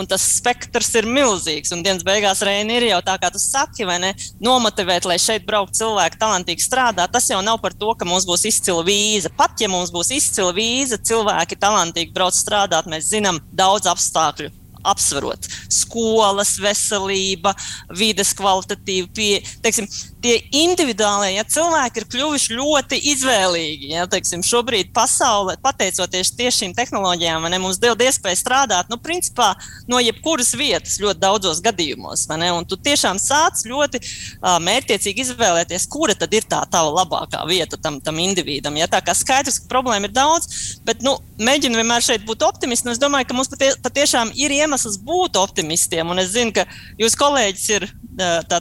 Un 0.00 0.08
tas 0.08 0.24
spektrs 0.38 0.92
ir 0.96 1.08
milzīgs. 1.08 1.72
Un 1.76 1.84
dienas 1.84 2.04
beigās 2.06 2.40
Reina 2.46 2.78
ir 2.78 2.88
jau 2.88 3.00
tā, 3.04 3.16
kā 3.20 3.28
tu 3.32 3.40
saki, 3.42 3.84
vai 3.88 3.98
ne? 4.02 4.14
Nomotivēt, 4.40 5.08
lai 5.08 5.18
šeit 5.20 5.44
brauktu 5.48 5.82
cilvēki, 5.82 6.20
talantīgi 6.20 6.64
strādā. 6.64 7.06
Tas 7.10 7.28
jau 7.30 7.42
nav 7.44 7.60
par 7.60 7.76
to, 7.76 7.92
ka 7.98 8.08
mums 8.08 8.28
būs 8.28 8.46
izcila 8.48 8.84
vīza. 8.86 9.32
Pat 9.36 9.60
ja 9.60 9.68
mums 9.72 9.92
būs 9.94 10.14
izcila 10.16 10.54
vīza, 10.56 11.00
cilvēki 11.10 11.60
talantīgi 11.60 12.16
brauc 12.16 12.36
strādāt, 12.38 12.88
mēs 12.90 13.12
zinām 13.12 13.42
daudz 13.52 13.90
apstākļu 13.90 14.59
apsverot 14.84 15.48
skolas, 15.70 16.54
veselība, 16.60 17.54
vides 17.96 18.32
kvalitatīva 18.38 19.10
pieeja. 19.14 19.88
Tie 20.20 20.34
individuālie 20.52 21.30
ja, 21.32 21.46
cilvēki 21.48 22.02
ir 22.02 22.06
kļuvuši 22.12 22.56
ļoti 22.58 22.98
izvēlīgi. 23.14 23.94
Ja, 23.94 24.04
teiksim, 24.10 24.42
šobrīd 24.44 24.90
pasaulē, 24.92 25.54
pateicoties 25.64 26.34
tieši 26.36 26.66
šīm 26.66 26.74
tehnoloģijām, 26.76 27.46
ne, 27.48 27.60
mums 27.62 27.78
dod 27.80 28.02
iespēju 28.04 28.36
strādāt 28.36 28.92
nu, 28.92 28.98
principā, 29.00 29.54
no 29.88 29.96
jebkuras 30.02 30.52
vietas 30.58 30.98
ļoti 31.00 31.22
daudzos 31.22 31.62
gadījumos. 31.64 32.26
Tu 32.68 32.78
tiešām 32.84 33.16
sāc 33.22 33.64
ļoti 33.64 34.02
uh, 34.02 34.58
mērķiecīgi 34.60 35.24
izvēlēties, 35.24 35.88
kura 35.88 36.12
tad 36.18 36.36
ir 36.36 36.44
tā 36.44 36.60
tava 36.68 36.92
labākā 37.00 37.40
vieta 37.48 37.80
tam, 37.80 37.96
tam 38.04 38.20
individam. 38.20 38.76
Ja, 38.76 38.90
tā 38.92 39.00
kā 39.04 39.16
skaidrs, 39.16 39.62
ka 39.62 39.72
problēma 39.72 40.10
ir 40.10 40.14
daudz, 40.16 40.76
bet 40.84 41.00
nu, 41.06 41.16
mēģinu 41.40 41.80
vienmēr 41.80 42.04
šeit 42.04 42.28
būt 42.28 42.44
optimists. 42.44 42.90
Es 42.90 43.00
domāju, 43.00 43.30
ka 43.30 43.38
mums 43.38 43.48
patie, 43.48 43.72
patiešām 43.80 44.34
ir 44.36 44.52
iemesls 44.52 44.69
būt 45.06 45.36
optimistiem. 45.40 46.10
Un 46.10 46.18
es 46.22 46.34
zinu, 46.34 46.52
ka 46.54 46.66
jūs 47.00 47.16
kolēģis 47.18 47.68
ir 47.76 47.88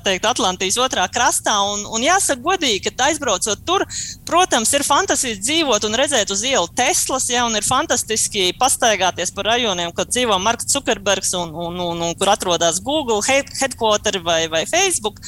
teikt, 0.03 0.25
Atlantijas 0.25 0.77
otrā 0.77 1.05
krastā. 1.11 1.55
Un, 1.73 1.85
un 1.89 2.03
jāsaka, 2.03 2.41
godīgi, 2.43 2.89
ka 2.89 3.09
aizbraucot 3.09 3.63
tur, 3.65 3.85
protams, 4.27 4.71
ir 4.73 4.85
fantastiski 4.87 5.41
dzīvot 5.41 5.85
un 5.87 5.97
redzēt 5.99 6.31
uz 6.31 6.43
ielu 6.43 6.67
Teslas, 6.75 7.29
ja, 7.31 7.45
ir 7.49 7.65
fantastiski 7.65 8.53
pastaigāties 8.59 9.33
pa 9.35 9.45
rajoniem, 9.49 9.91
kur 9.95 10.07
dzīvo 10.07 10.37
Marks 10.41 10.69
Zuckerbergs 10.69 11.33
un, 11.39 11.53
un, 11.53 11.79
un, 11.79 12.03
un 12.09 12.15
kur 12.19 12.31
atrodas 12.31 12.81
Google 12.83 13.21
headquarters 13.25 14.23
vai, 14.23 14.47
vai 14.51 14.65
Facebook. 14.69 15.19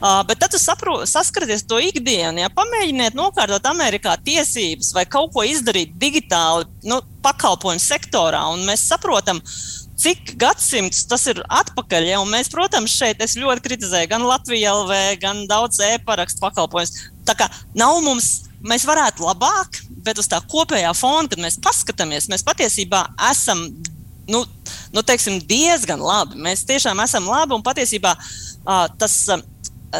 Uh, 0.00 0.22
bet 0.28 0.40
tad 0.42 0.54
jūs 0.54 0.68
saskaraties 1.10 1.66
to 1.68 1.80
ikdienu, 1.82 2.42
ja 2.42 2.52
pamēģiniet 2.52 3.16
nokārtot 3.18 3.66
Amerikā 3.70 4.16
tiesības 4.24 4.92
vai 4.96 5.06
kaut 5.08 5.32
ko 5.34 5.46
izdarīt 5.46 5.96
digitāli 6.00 6.68
nu, 6.88 7.00
pakalpojumu 7.22 7.82
sektorā, 7.82 8.42
un 8.52 8.64
mēs 8.66 8.84
saprotam, 8.90 9.38
uh, 9.38 9.81
cik 10.02 10.34
gadsimtus 10.40 11.04
tas 11.08 11.24
ir 11.30 11.40
atpakaļ. 11.46 12.08
Ja? 12.10 12.20
Un 12.22 12.30
mēs, 12.32 12.50
protams, 12.52 12.94
šeit 12.94 13.22
ļoti 13.22 13.64
kritizējam 13.64 14.10
gan 14.14 14.26
Latviju 14.26 14.74
LV, 14.82 14.98
gan 15.22 15.44
daudz 15.50 15.80
e-parakstu 15.86 16.42
pakalpojumus. 16.42 17.06
Tā 17.28 17.36
kā 17.38 17.48
nav 17.78 18.00
mums, 18.04 18.48
mēs 18.66 18.86
varētu 18.88 19.26
labāk, 19.26 19.82
bet 20.02 20.18
uz 20.18 20.28
tā 20.30 20.42
kopējā 20.50 20.92
fona, 20.98 21.28
kad 21.30 21.42
mēs 21.42 21.60
paskatāmies, 21.62 22.30
mēs 22.32 22.46
patiesībā 22.46 23.06
esam. 23.30 23.68
Nu, 24.30 24.44
nu, 24.94 25.02
teiksim, 25.02 25.40
diezgan 25.50 25.98
labi. 26.02 26.38
Mēs 26.38 26.62
tiešām 26.66 27.00
esam 27.02 27.26
labi 27.26 27.56
un 27.56 27.64
patiesībā 27.66 28.12
uh, 28.14 28.86
tas 28.98 29.16
uh, 29.34 29.42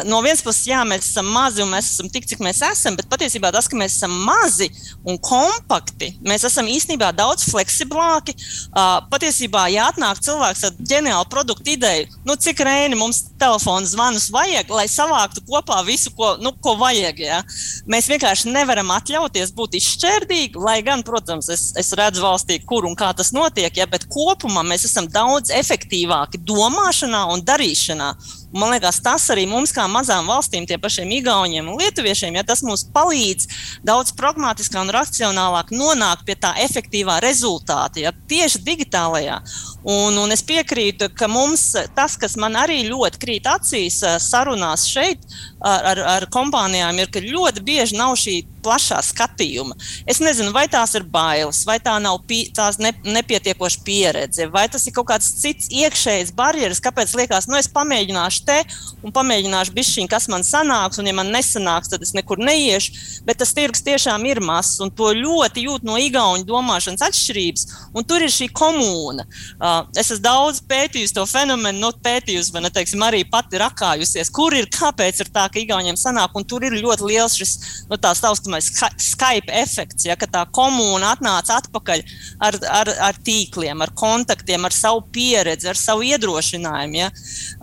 no 0.07 0.21
vienas 0.25 0.41
puses, 0.43 0.65
jā, 0.67 0.79
mēs 0.87 1.11
esam 1.11 1.27
mazi 1.33 1.61
un 1.63 1.69
mēs 1.73 1.91
esam 1.93 2.09
tik, 2.11 2.25
cik 2.29 2.41
mēs 2.43 2.61
esam, 2.65 2.97
bet 2.97 3.09
patiesībā 3.11 3.51
tas, 3.53 3.67
ka 3.69 3.77
mēs 3.77 3.97
esam 3.99 4.13
mazi 4.25 4.69
un 5.05 5.19
kompakti, 5.21 6.13
mēs 6.25 6.45
esam 6.49 6.69
īstenībā 6.71 7.11
daudz 7.15 7.45
fleksiblāki. 7.51 8.35
Uh, 8.73 8.97
patiesībā, 9.11 9.67
ja 9.73 9.89
atnāk 9.91 10.21
cilvēks 10.25 10.65
ar 10.69 10.77
ģeniālu 10.79 11.29
produktu 11.31 11.75
ideju, 11.75 12.09
nu, 12.27 12.37
cik 12.39 12.63
reini 12.65 12.97
mums 12.97 13.21
telefona 13.39 13.87
zvanus 13.89 14.29
vajag, 14.33 14.71
lai 14.73 14.87
savāktu 14.89 15.43
kopā 15.47 15.81
visu, 15.87 16.13
ko, 16.17 16.33
nu, 16.41 16.53
ko 16.63 16.75
vajag. 16.79 17.21
Ja? 17.23 17.41
Mēs 17.89 18.09
vienkārši 18.11 18.53
nevaram 18.53 18.91
atļauties 18.95 19.53
būt 19.55 19.77
izšķērdīgi, 19.79 20.61
lai 20.63 20.79
gan, 20.85 21.05
protams, 21.05 21.51
es, 21.53 21.69
es 21.79 21.93
redzu 21.99 22.23
valstī, 22.25 22.59
kur 22.65 22.87
un 22.89 22.97
kā 22.99 23.11
tas 23.17 23.33
notiek, 23.35 23.73
ja? 23.77 23.89
bet 23.89 24.07
kopumā 24.11 24.65
mēs 24.67 24.87
esam 24.89 25.09
daudz 25.11 25.53
efektīvāki 25.53 26.41
domāšanā 26.47 27.27
un 27.33 27.45
darīšanā. 27.45 28.13
Man 28.53 28.69
liekas, 28.69 28.99
tas 29.01 29.25
arī 29.33 29.47
mums, 29.49 29.71
kā 29.73 29.87
mazām 29.89 30.27
valstīm, 30.29 30.67
tie 30.69 30.77
pašiem 30.81 31.09
Igauniem 31.17 31.71
un 31.71 31.79
Lietuviešiem, 31.81 32.35
ja 32.37 32.43
tas 32.45 32.61
mums 32.65 32.83
palīdz 32.93 33.47
daudz 33.85 34.13
pragmatiskāk 34.17 34.83
un 34.83 34.93
racionālāk 34.93 35.71
nonākt 35.73 36.21
pie 36.27 36.35
tā 36.37 36.53
efektīvā 36.61 37.17
rezultāta, 37.23 38.03
ja 38.03 38.13
tieši 38.29 38.61
digitālajā. 38.67 39.39
Un, 39.83 40.19
un 40.21 40.31
es 40.35 40.45
piekrītu, 40.45 41.09
ka 41.17 41.27
mums 41.27 41.65
tas, 41.97 42.13
kas 42.19 42.37
man 42.39 42.55
arī 42.61 42.83
ļoti 42.87 43.19
krīt 43.19 43.49
acīs 43.49 43.99
sarunās 44.21 44.85
šeit 44.87 45.25
ar, 45.63 45.85
ar, 45.93 46.01
ar 46.17 46.27
kompānijām, 46.33 46.99
ir, 46.99 47.11
ka 47.11 47.23
ļoti 47.23 47.63
bieži 47.65 47.97
nav 47.97 48.17
šī 48.19 48.41
plašā 48.63 48.99
skatījuma. 49.03 49.75
Es 50.09 50.21
nezinu, 50.23 50.53
vai 50.55 50.65
tās 50.71 50.95
ir 50.95 51.05
bailes, 51.09 51.63
vai 51.67 51.77
tā 51.83 51.95
nav 52.03 52.21
pie, 52.27 52.45
tās 52.55 52.79
ne, 52.81 52.93
nepietiekoša 53.03 53.83
pieredze, 53.85 54.47
vai 54.51 54.65
tas 54.71 54.87
ir 54.87 54.95
kaut 54.95 55.09
kāds 55.11 55.29
cits 55.41 55.69
iekšējs 55.73 56.33
barjeras, 56.37 56.81
kāpēc 56.83 57.13
liekas, 57.19 57.49
nu 57.51 57.59
es 57.59 57.69
pamēģināšu 57.73 58.45
te 58.47 58.59
un 59.03 59.13
pamēģināšu 59.15 59.75
bišķiņu, 59.75 60.11
kas 60.11 60.29
man 60.31 60.45
sanāks, 60.47 60.99
un 61.01 61.09
ja 61.09 61.15
man 61.17 61.31
nesanāks, 61.33 61.91
tad 61.91 62.05
es 62.05 62.13
nekur 62.15 62.39
neiešu. 62.39 63.21
Bet 63.27 63.39
tas 63.41 63.53
tirgus 63.55 63.83
tiešām 63.83 64.23
ir 64.27 64.41
mazs, 64.43 64.79
un 64.83 64.91
to 64.91 65.11
ļoti 65.15 65.65
jūt 65.67 65.85
no 65.87 65.97
igauņu 65.99 66.47
domāšanas 66.47 67.03
atšķirības, 67.09 67.67
un 67.95 68.07
tur 68.07 68.23
ir 68.23 68.31
šī 68.33 68.49
komūna. 68.55 69.27
Uh, 69.59 69.83
es 69.95 70.09
esmu 70.09 70.23
daudz 70.23 70.61
pētījusi 70.69 71.17
to 71.17 71.25
fenomenu, 71.29 71.81
no 71.83 71.91
pētījusi, 72.03 72.53
vai 72.55 72.63
ne, 72.65 72.71
teiksim, 72.73 73.03
arī 73.03 73.23
pati 73.29 73.59
rakājusies, 73.61 74.31
kur 74.33 74.55
ir, 74.55 74.69
kāpēc 74.71 75.23
ir 75.23 75.31
tā, 75.33 75.47
ka 75.53 75.61
igauņiem 75.61 75.99
sanāk, 75.99 76.33
un 76.37 76.45
tur 76.47 76.65
ir 76.65 76.75
ļoti 76.77 77.07
liels 77.09 77.37
šis, 77.39 77.53
no 77.89 77.99
tās 78.01 78.21
taustamais 78.23 78.71
Skype 78.73 79.53
efekts, 79.63 80.07
ja, 80.07 80.17
ka 80.19 80.27
tā 80.29 80.43
komūna 80.55 81.13
atnāca 81.15 81.59
atpakaļ 81.61 82.03
ar, 82.43 82.57
ar, 82.81 82.91
ar 83.09 83.19
tīkliem, 83.25 83.83
ar 83.83 83.93
kontaktiem, 83.97 84.65
ar 84.65 84.75
savu 84.75 85.03
pieredzi, 85.13 85.69
ar 85.71 85.79
savu 85.79 86.05
iedrošinājumu. 86.07 86.99
Ja. 86.99 87.09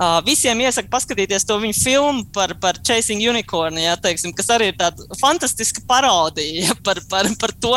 Uh, 0.01 0.19
visiem 0.27 0.61
iesaku 0.65 0.91
paskatīties 0.93 1.47
to 1.49 1.59
viņu 1.63 1.79
filmu 1.81 2.25
par, 2.35 2.55
par 2.63 2.79
Chasing 2.87 3.23
Unicorn, 3.31 3.79
ja, 3.81 3.97
teiksim, 4.01 4.35
kas 4.37 4.51
arī 4.55 4.71
ir 4.73 4.79
tāda 4.81 5.07
fantastiska 5.21 5.85
parodija 5.89 6.69
ja, 6.69 6.77
par, 6.87 7.03
par, 7.11 7.29
par 7.41 7.55
to. 7.63 7.75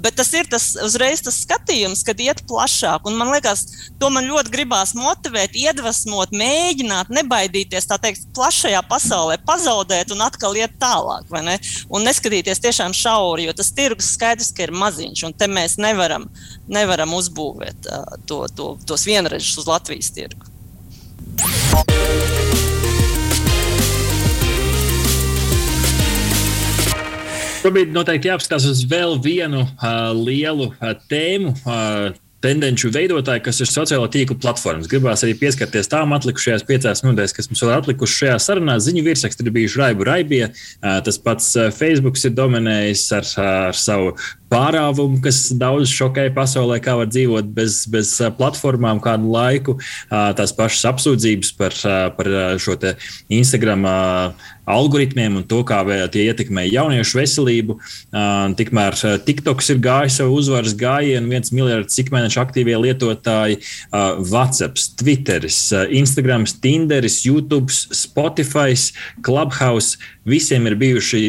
Bet 0.00 0.16
tas 0.20 0.30
ir 0.36 0.48
tas 0.50 0.72
uzreiz 0.84 1.22
tas 1.24 1.40
skatījums, 1.44 2.04
kad 2.06 2.20
iet 2.22 2.44
plašāk. 2.48 3.06
Un 3.08 3.18
man 3.18 3.32
liekas, 3.34 3.64
to 4.00 4.10
man 4.12 4.28
ļoti 4.28 4.52
gribās 4.54 4.94
motivēt, 4.96 5.56
iedvesmot, 5.58 6.34
mēģināt, 6.36 7.12
nebaidīties 7.14 7.88
tā 7.90 7.98
teikt, 8.02 8.28
plašajā 8.36 8.82
pasaulē, 8.90 9.39
pazaudēt 9.46 10.12
un 10.14 10.22
atkal 10.24 10.56
iet 10.58 10.76
tālāk. 10.82 11.28
Ne? 11.44 11.56
Un 11.92 12.06
neskatīties 12.06 12.62
tiešām 12.62 12.94
šauri, 12.96 13.48
jo 13.48 13.56
tas 13.56 13.72
tirgus 13.76 14.12
skaidrs, 14.16 14.52
ka 14.56 14.66
ir 14.66 14.74
maziņš, 14.76 15.24
un 15.28 15.36
te 15.36 15.48
mēs 15.50 15.78
nevaram, 15.80 16.28
nevaram 16.68 17.14
uzbūvēt 17.16 17.90
uh, 17.90 18.16
to, 18.26 18.44
to, 18.56 18.72
tos 18.86 19.06
vienreizes 19.08 19.58
uz 19.60 19.70
Latvijas 19.70 20.12
tirgu. 20.16 20.48
Šobrīd 27.60 27.90
noteikti 27.92 28.30
jāapskatās 28.30 28.64
uz 28.70 28.80
vēl 28.88 29.18
vienu 29.20 29.66
uh, 29.66 30.10
lielu 30.16 30.70
uh, 30.70 30.92
tēmu. 31.12 31.52
Uh, 31.60 32.29
tendenci 32.44 32.90
veidotāji, 32.92 33.44
kas 33.44 33.60
ir 33.60 33.68
sociālo 33.70 34.08
tīklu 34.12 34.38
platformas. 34.40 34.88
Gribās 34.90 35.24
arī 35.26 35.36
pieskarties 35.40 35.90
tām 35.92 36.14
atlikušajās 36.16 36.66
piecās 36.68 37.04
minūtēs, 37.04 37.36
kas 37.36 37.50
mums 37.50 37.64
vēl 37.64 37.74
atlikušas 37.76 38.22
šajā 38.22 38.36
sarunā. 38.46 38.78
Ziņu 38.80 39.04
virsraksti 39.06 39.46
ir 39.46 39.54
bijuši 39.56 39.82
raibu 39.82 40.08
raibie. 40.08 40.42
Tas 40.80 41.20
pats 41.20 41.52
Facebook 41.76 42.20
ir 42.24 42.36
dominējis 42.36 43.06
ar, 43.18 43.32
ar 43.44 43.76
savu 43.76 44.14
pārāvumu, 44.50 45.20
kas 45.24 45.48
daudz 45.56 45.90
šokēja 45.94 46.34
pasaulē, 46.36 46.80
kā 46.82 46.96
var 46.98 47.10
dzīvot 47.10 47.50
bez, 47.54 47.84
bez 47.90 48.16
platformām 48.38 49.00
kādu 49.02 49.30
laiku. 49.30 49.78
Tās 50.10 50.54
pašas 50.56 50.88
apsūdzības 50.92 51.54
par, 51.58 51.76
par 52.18 52.32
šo 52.60 52.78
Instagram 53.30 53.86
algoritmiem 54.70 55.40
un 55.40 55.46
to, 55.50 55.62
kā 55.66 55.80
tie 56.14 56.28
ietekmē 56.30 56.62
jauniešu 56.68 57.18
veselību. 57.18 57.78
Tikmēr 58.58 58.98
TikToks 59.26 59.72
ir 59.74 59.80
gājis 59.82 60.20
savu 60.20 60.38
uzvaras 60.38 60.76
gājienu, 60.78 61.30
viens 61.32 61.50
miljards 61.54 61.96
cik 61.96 62.12
mēnešu 62.14 62.42
aktīvie 62.44 62.76
lietotāji, 62.78 63.58
WhatsApp, 64.30 64.78
Twitter, 65.00 65.46
Instagram, 65.90 66.46
Tinder, 66.62 67.06
YouTube, 67.06 67.70
Spotify, 67.72 68.74
Clubhouse. 69.26 69.98
Visiem 70.28 70.66
ir 70.68 70.74
bijuši 70.78 71.20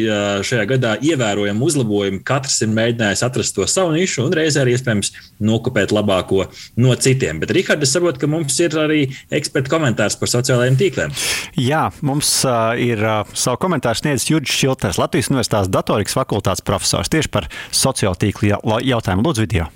šajā 0.46 0.64
gadā 0.68 0.92
ievērojami 1.02 1.64
uzlabojumi. 1.64 2.20
Katrs 2.28 2.60
ir 2.62 2.70
mēģinājis 2.76 3.11
atrast 3.20 3.52
to 3.58 3.66
savu 3.68 3.92
nišu 3.92 4.24
un 4.24 4.32
reizē 4.32 4.62
arī 4.62 4.78
iespējams 4.78 5.12
nokopēt 5.44 5.92
labāko 5.92 6.46
no 6.80 6.96
citiem. 6.96 7.42
Bet, 7.42 7.52
Rihards, 7.52 7.84
es 7.84 7.92
saprotu, 7.92 8.22
ka 8.22 8.30
mums 8.32 8.56
ir 8.64 8.78
arī 8.80 9.02
eksperta 9.28 9.74
komentārs 9.74 10.16
par 10.16 10.32
sociālajiem 10.32 10.80
tīkliem. 10.80 11.12
Jā, 11.60 11.84
mums 12.00 12.32
uh, 12.48 12.72
ir 12.80 13.04
uh, 13.04 13.36
savu 13.36 13.60
komentāru 13.66 14.00
sniedzis 14.00 14.30
Jurģis 14.32 14.56
Šilters, 14.62 15.02
Latvijas 15.02 15.28
Universitātes 15.34 15.72
datorikas 15.76 16.16
fakultātes 16.16 16.64
profesors 16.64 17.12
tieši 17.12 17.34
par 17.36 17.52
sociālo 17.68 18.16
tīklu 18.16 18.54
jautājumu. 18.56 19.28
Lūdzu, 19.28 19.44
video! 19.44 19.68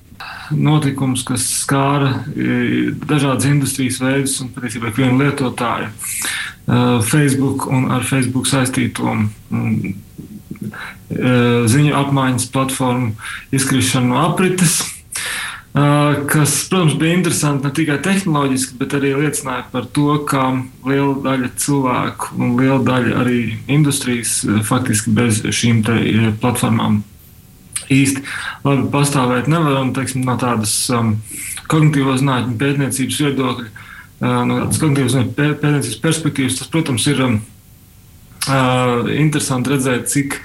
Notikums, 0.56 1.24
kas 1.26 1.44
skāra 1.60 2.22
e, 2.32 2.92
dažādas 3.08 3.48
industrijas 3.50 3.98
veidus 4.00 4.36
un 4.40 4.52
patiesībā 4.54 4.92
vienu 4.96 5.18
lietotāju, 5.20 5.90
e, 5.90 6.78
Facebook 7.10 7.66
un 7.68 7.90
ar 7.92 8.06
Facebook 8.06 8.48
saistīto 8.48 9.12
e, 9.12 9.92
ziņu 11.10 11.96
apmaiņas 12.00 12.50
platformu 12.54 13.14
izkrišanu 13.56 14.14
no 14.14 14.22
aprites 14.28 14.80
kas, 16.30 16.54
protams, 16.70 16.94
bija 16.96 17.18
interesanti 17.18 17.66
ne 17.66 17.72
tikai 17.76 17.98
tehnoloģiski, 18.00 18.78
bet 18.80 18.94
arī 18.96 19.10
liecināja 19.18 19.66
par 19.72 19.84
to, 19.92 20.14
ka 20.24 20.46
liela 20.88 21.18
daļa 21.26 21.50
cilvēku 21.60 22.38
un 22.38 22.54
liela 22.56 22.78
daļa 22.86 23.18
arī 23.20 23.40
industrijas 23.68 24.38
faktiski 24.64 25.12
bez 25.18 25.42
šīm 25.44 25.82
platformām 26.40 27.02
īsti 27.92 28.22
labi 28.64 28.88
pastāvēt 28.92 29.50
nevaram 29.50 29.92
teiksim, 29.96 30.24
no 30.26 30.36
tādas 30.40 30.72
um, 30.94 31.16
kognitīvās 31.70 32.22
zinātņu 32.22 32.56
pētniecības 32.60 33.20
viedokļa, 33.26 33.66
uh, 33.68 34.40
no 34.48 34.60
tādas 34.62 34.80
kognitīvās 34.82 35.34
pētniecības 35.36 36.00
perspektīvas. 36.02 36.58
Tas, 36.60 36.72
protams, 36.72 37.06
ir 37.12 37.22
um, 37.26 37.38
interesanti 39.16 39.72
redzēt, 39.72 40.06
cik, 40.12 40.38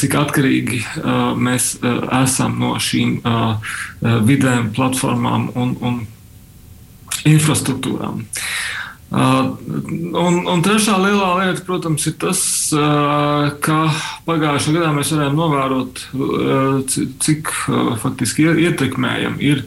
cik 0.00 0.16
atkarīgi 0.16 0.80
mēs 1.38 1.72
esam 2.22 2.56
no 2.62 2.74
šīm 2.80 3.20
vidēm, 4.26 4.70
platformām 4.76 5.50
un, 5.54 5.76
un 5.84 6.00
infrastruktūrām. 7.28 8.24
Uh, 9.10 9.56
un, 10.14 10.36
un 10.46 10.60
trešā 10.62 10.94
lielā 11.02 11.30
lieta, 11.40 11.64
protams, 11.66 12.04
ir 12.06 12.14
tas, 12.22 12.40
uh, 12.70 13.48
ka 13.58 13.88
pagājušajā 14.28 14.76
gadā 14.76 14.92
mēs 14.94 15.10
varējām 15.16 15.40
novērot, 15.40 16.02
uh, 16.14 17.00
cik 17.24 17.50
faktiski 18.04 18.46
ietekmējama 18.68 19.42
ir 19.42 19.64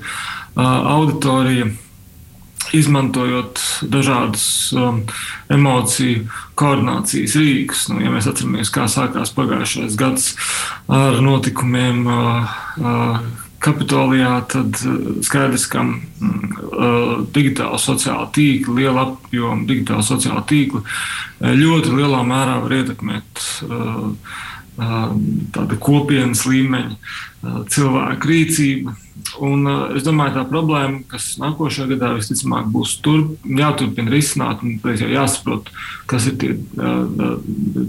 auditorija, 0.56 1.66
izmantojot 2.74 3.62
dažādas 3.94 4.46
um, 4.74 5.04
emociju 5.54 6.26
koordinācijas 6.60 7.38
rīkus. 7.38 7.86
Nu, 7.92 8.02
ja 8.04 8.12
mēs 8.14 8.28
atceramies, 8.30 8.74
kā 8.74 8.88
sākās 8.92 9.34
pagājušais 9.38 9.98
gads 10.00 10.34
ar 10.92 11.22
notikumiem. 11.24 12.04
Uh, 12.08 12.60
uh, 12.82 13.24
Kapitolijā, 13.64 14.42
tad 14.52 14.76
eh, 14.84 14.96
skaidrs, 15.24 15.70
ka 15.72 15.86
uh, 15.88 17.22
digitāla 17.32 17.78
sociāla 17.80 18.28
tīkla, 18.36 18.76
liela 18.76 19.06
apjoma 19.06 19.64
digitāla 19.70 20.04
sociāla 20.04 20.44
tīkla 20.50 20.82
eh, 20.84 21.54
ļoti 21.56 21.94
lielā 21.96 22.20
mērā 22.28 22.58
var 22.66 22.76
ietekmēt 22.82 23.46
uh, 23.70 24.10
uh, 24.76 25.14
tāda 25.56 25.80
kopienas 25.80 26.44
līmeņa 26.50 26.98
uh, 26.98 27.33
cilvēku 27.44 28.30
rīcību. 28.30 28.94
Un, 29.44 29.66
es 29.98 30.04
domāju, 30.06 30.36
tā 30.36 30.44
problēma, 30.50 31.02
kas 31.10 31.34
nākošajā 31.42 31.88
gadā 31.94 32.12
visticamāk 32.18 32.68
būs 32.74 32.98
tur, 33.06 33.24
jāturpina 33.46 34.12
risināt, 34.14 34.64
un 34.66 34.78
jau 35.00 35.10
jāsaprot, 35.10 35.70
kas 36.10 36.28
ir 36.30 36.36
tie 36.42 36.52
uh, 36.54 37.38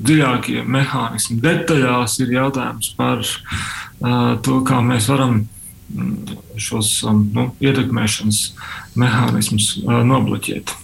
dziļākie 0.09 0.63
mehānismi. 0.77 1.41
Detaļās 1.45 2.17
ir 2.25 2.37
jautājums 2.37 2.93
par 2.99 3.25
uh, 3.25 4.37
to, 4.45 4.61
kā 4.69 4.81
mēs 4.85 5.11
varam 5.13 5.43
šos 6.61 6.97
um, 7.09 7.27
nu, 7.35 7.49
ietekmēšanas 7.65 8.41
mehānismus 9.01 9.75
uh, 9.83 10.01
nobloķēt. 10.07 10.75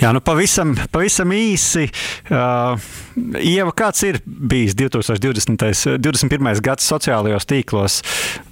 Jā, 0.00 0.10
nu 0.14 0.20
pavisam, 0.24 0.74
pavisam 0.92 1.30
īsi. 1.34 1.86
Uh, 2.26 2.74
Ieva, 3.38 3.70
kāds 3.76 4.02
ir 4.06 4.20
bijis 4.24 4.74
2020. 4.78 5.98
21. 6.02 6.50
gads 6.64 6.88
sociālajos 6.90 7.46
tīklos? 7.50 8.00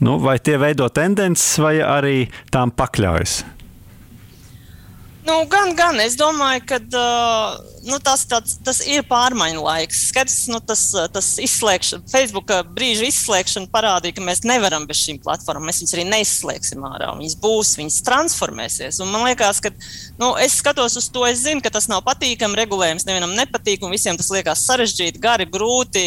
Nu, 0.05 0.19
vai 0.23 0.39
tie 0.39 0.59
veido 0.63 0.89
tendences, 0.95 1.57
vai 1.63 1.79
arī 1.83 2.17
tām 2.55 2.75
pakļaujas? 2.77 3.43
Nu, 5.23 5.45
gan, 5.47 5.71
gan. 5.79 6.01
Es 6.03 6.17
domāju, 6.19 6.65
ka 6.67 6.81
uh, 6.83 7.61
nu, 7.87 7.99
tas, 8.03 8.25
tāds, 8.27 8.57
tas 8.67 8.81
ir 8.83 9.05
pārmaiņu 9.07 9.63
laiks. 9.63 10.01
Skaidrs, 10.11 10.39
nu, 10.51 10.59
tas, 10.67 10.83
tas 11.15 11.29
izslēgšana, 11.43 12.09
Facebook 12.11 12.51
brīža 12.75 13.07
izslēgšana 13.07 13.71
parādīja, 13.71 14.17
ka 14.17 14.25
mēs 14.27 14.43
nevaram 14.47 14.87
bez 14.89 15.05
šīm 15.05 15.21
platformām. 15.23 15.69
Mēs 15.71 15.79
viņus 15.83 15.95
arī 15.95 16.07
neizslēgsim 16.11 16.87
ārā. 16.91 17.13
Viņas 17.21 17.39
būs, 17.43 17.75
viņas 17.79 18.01
transformēsies. 18.09 18.99
Un 19.05 19.13
man 19.15 19.29
liekas, 19.29 19.63
ka 19.63 19.71
nu, 20.19 20.33
es 20.43 20.59
skatos 20.59 20.99
uz 20.99 21.07
to, 21.15 21.23
es 21.31 21.45
zinu, 21.47 21.63
ka 21.63 21.71
tas 21.75 21.87
nav 21.93 22.03
patīkami. 22.09 22.59
Regulējums 22.59 23.07
nevienam 23.07 23.37
nepatīk, 23.39 23.87
un 23.87 23.95
visiem 23.95 24.19
tas 24.19 24.33
liekas 24.35 24.67
sarežģīti, 24.67 25.23
gari, 25.23 25.47
grūti 25.51 26.03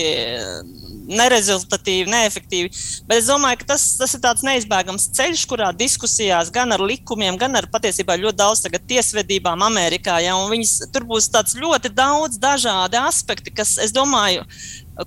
nerezultatīvi, 1.05 2.09
neefektīvi. 2.09 2.71
Bet 3.07 3.21
es 3.21 3.29
domāju, 3.29 3.61
ka 3.61 3.71
tas, 3.75 3.85
tas 3.99 4.15
ir 4.17 4.21
tāds 4.23 4.45
neizbēgams 4.45 5.09
ceļš, 5.15 5.45
kurā 5.49 5.71
diskusijās 5.77 6.51
gan 6.53 6.73
ar 6.75 6.83
likumiem, 6.83 7.37
gan 7.41 7.55
ar 7.59 7.69
patiesībā 7.71 8.17
ļoti 8.21 8.39
daudz 8.41 8.63
tiesvedībām 9.05 9.61
Amerikā. 9.65 10.17
Ja, 10.23 10.35
viņas, 10.49 10.89
tur 10.93 11.05
būs 11.05 11.29
ļoti 11.55 11.91
daudz 11.93 12.39
dažādi 12.41 12.97
aspekti, 12.97 13.53
kas, 13.53 13.77
es 13.77 13.93
domāju, 13.93 14.45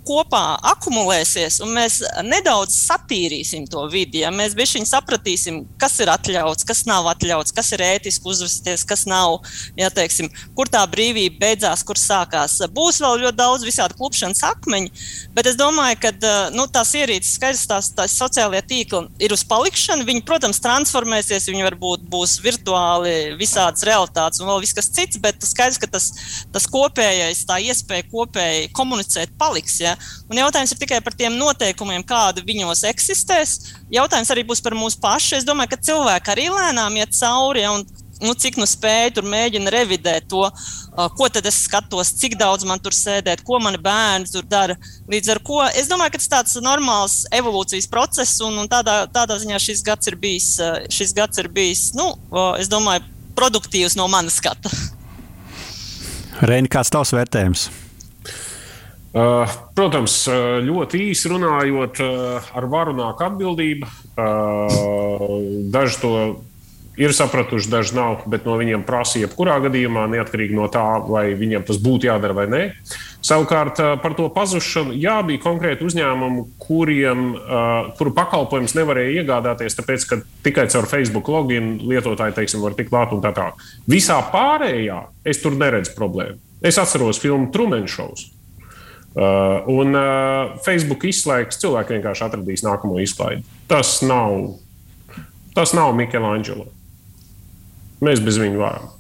kopā 0.05 0.43
akumulēsies, 0.75 1.61
un 1.65 1.73
mēs 1.77 2.01
nedaudz 2.27 2.75
satīrīsim 2.77 3.65
to 3.73 3.87
vidi. 3.89 4.23
Ja 4.25 4.33
mēs 4.35 4.57
bišķiņi 4.59 4.89
sapratīsim, 4.91 5.63
kas 5.81 5.97
ir 6.03 6.13
atļauts, 6.13 6.67
kas 6.69 6.85
nav 6.89 7.09
atļauts, 7.15 7.55
kas 7.57 7.73
ir 7.73 7.85
ētiski 7.87 8.29
uzvesties, 8.29 8.85
kas 8.89 9.07
nav, 9.09 9.39
ja 9.79 9.89
teiksim, 9.95 10.29
kur 10.57 10.69
tā 10.69 10.83
brīvība 10.91 11.41
beidzās, 11.47 11.85
kur 11.89 12.01
sākās. 12.01 12.59
Būs 12.75 13.01
vēl 13.01 13.25
ļoti 13.25 13.39
daudz 13.39 13.65
visādi 13.65 13.97
klupšanas 13.99 14.45
akmeņi, 14.51 14.93
bet 15.37 15.49
es 15.49 15.57
domāju, 15.59 16.01
ka 16.05 16.13
nu, 16.53 16.69
tās 16.73 16.93
ierīces, 16.99 17.39
skaidrs, 17.39 17.65
tās, 17.71 17.91
tās 17.97 18.19
sociālie 18.19 18.61
tīkli 18.69 19.07
ir 19.25 19.33
uz 19.33 19.45
palikšanu. 19.49 20.05
Viņi, 20.09 20.25
protams, 20.29 20.61
transformēsies, 20.65 21.49
viņi 21.49 21.65
varbūt 21.71 22.05
būs 22.13 22.39
virtuāli, 22.45 23.39
visādas 23.41 23.87
realitātes 23.89 24.43
un 24.43 24.51
vēl 24.51 24.63
viss 24.65 24.77
kas 24.77 24.93
cits, 24.93 25.21
bet 25.23 25.41
skaidrs, 25.45 25.81
ka 25.81 25.89
tas, 25.97 26.11
tas 26.53 26.69
kopējais, 26.69 27.47
tā 27.49 27.61
iespēja 27.65 28.09
kopēji 28.13 28.69
komunicēt 28.77 29.33
paliks. 29.41 29.78
Ja? 29.85 29.95
Un 30.29 30.41
jautājums 30.41 30.75
ir 30.75 30.81
tikai 30.81 31.01
par 31.05 31.17
tiem 31.19 31.39
noteikumiem, 31.39 32.05
kādi 32.07 32.45
viņos 32.47 32.85
eksistēs. 32.91 33.59
Jautājums 33.93 34.35
arī 34.35 34.45
būs 34.49 34.65
par 34.65 34.77
mūsu 34.79 35.01
pašu. 35.03 35.37
Es 35.39 35.49
domāju, 35.49 35.75
ka 35.75 35.83
cilvēki 35.91 36.35
arī 36.35 36.51
lēnām 36.53 37.01
iet 37.01 37.17
cauri. 37.19 37.65
Ja? 37.67 37.75
Un, 37.79 37.87
nu, 38.21 38.35
cik 38.35 38.59
nu 38.59 38.67
spēju 38.67 39.19
tur 39.19 39.27
mēģina 39.29 39.73
revidēt 39.73 40.29
to, 40.31 40.45
uh, 40.49 41.07
ko 41.15 41.29
tad 41.33 41.47
es 41.49 41.61
skatos, 41.67 42.13
cik 42.21 42.37
daudz 42.41 42.67
man 42.69 42.81
tur 42.83 42.95
sēdēt, 42.97 43.45
ko 43.47 43.61
mani 43.63 43.81
bērni 43.83 44.31
tur 44.33 44.47
dara. 44.49 44.75
Līdz 45.11 45.35
ar 45.35 45.43
to 45.47 45.61
es 45.71 45.91
domāju, 45.91 46.15
ka 46.15 46.21
tas 46.21 46.29
ir 46.29 46.35
tāds 46.35 46.57
normāls 46.65 47.19
evolūcijas 47.39 47.91
process, 47.91 48.41
un, 48.45 48.59
un 48.65 48.71
tādā, 48.71 49.01
tādā 49.15 49.39
ziņā 49.41 49.61
šis 49.63 49.85
gads 49.87 50.11
ir 50.11 50.19
bijis, 50.21 50.55
uh, 50.63 50.81
šis 50.93 51.15
gads 51.17 51.43
ir 51.43 51.51
bijis 51.53 51.91
nu, 51.99 52.11
es 52.59 52.71
domāju, 52.71 53.07
produktīvs 53.39 53.99
no 53.99 54.09
manas 54.11 54.41
skata. 54.43 54.73
Reini, 56.49 56.71
kāds 56.71 56.91
tavs 56.95 57.15
vērtējums? 57.15 57.69
Uh, 59.09 59.49
protams, 59.73 60.21
uh, 60.29 60.59
ļoti 60.61 61.01
īsi 61.09 61.31
runājot, 61.33 62.01
uh, 62.05 62.51
ar 62.53 62.67
varu 62.69 62.93
nāk 62.99 63.23
atbildība. 63.25 63.89
Daži 65.73 65.97
to 66.03 66.13
ir 66.99 67.15
sapratuši, 67.17 67.71
daži 67.73 67.95
nav, 67.97 68.27
bet 68.29 68.45
no 68.45 68.59
viņiem 68.61 68.83
prasa 68.85 69.23
jebkurā 69.23 69.57
gadījumā, 69.65 70.05
neatkarīgi 70.13 70.57
no 70.59 70.67
tā, 70.69 70.85
vai 71.09 71.31
viņiem 71.39 71.65
tas 71.65 71.79
būtu 71.81 72.11
jādara 72.11 72.35
vai 72.37 72.47
nē. 72.51 72.63
Savukārt 73.25 73.79
par 74.03 74.17
to 74.19 74.27
pazušanu, 74.35 74.97
jā, 74.99 75.21
bija 75.27 75.41
konkrēti 75.45 75.87
uzņēmumi, 75.87 76.43
kuriem, 76.63 77.23
kuru 77.99 78.15
pakalpojumus 78.17 78.75
nevarēja 78.79 79.23
iegādāties, 79.23 79.79
tāpēc, 79.79 80.07
ka 80.11 80.19
tikai 80.47 80.67
caur 80.75 80.91
Facebook 80.91 81.31
login 81.31 81.77
lietotāji 81.87 82.35
teiksim, 82.41 82.65
var 82.67 82.75
tikt 82.79 82.91
klāt 82.91 83.15
un 83.15 83.23
tā 83.23 83.31
tālāk. 83.37 83.63
Visā 83.87 84.19
pārējā 84.35 84.99
es 85.23 85.39
tur 85.45 85.55
neredzu 85.55 85.95
problēmu. 85.99 86.43
Es 86.67 86.83
atceros 86.83 87.23
filmu 87.23 87.53
Truman 87.55 87.87
Shows. 87.87 88.33
Uh, 89.19 89.65
un 89.75 89.97
uh, 89.99 90.53
Facebook 90.63 91.03
izslēgs, 91.09 91.59
cilvēki 91.59 91.97
vienkārši 91.97 92.27
atradīs 92.29 92.63
nākamo 92.63 93.01
izklaidi. 93.03 93.43
Tas 93.71 93.97
nav, 94.07 94.37
tas 95.57 95.75
nav 95.75 95.91
Michelangelo. 95.99 96.69
Mēs 98.05 98.23
bez 98.23 98.39
viņa 98.39 98.61
varam 98.61 98.95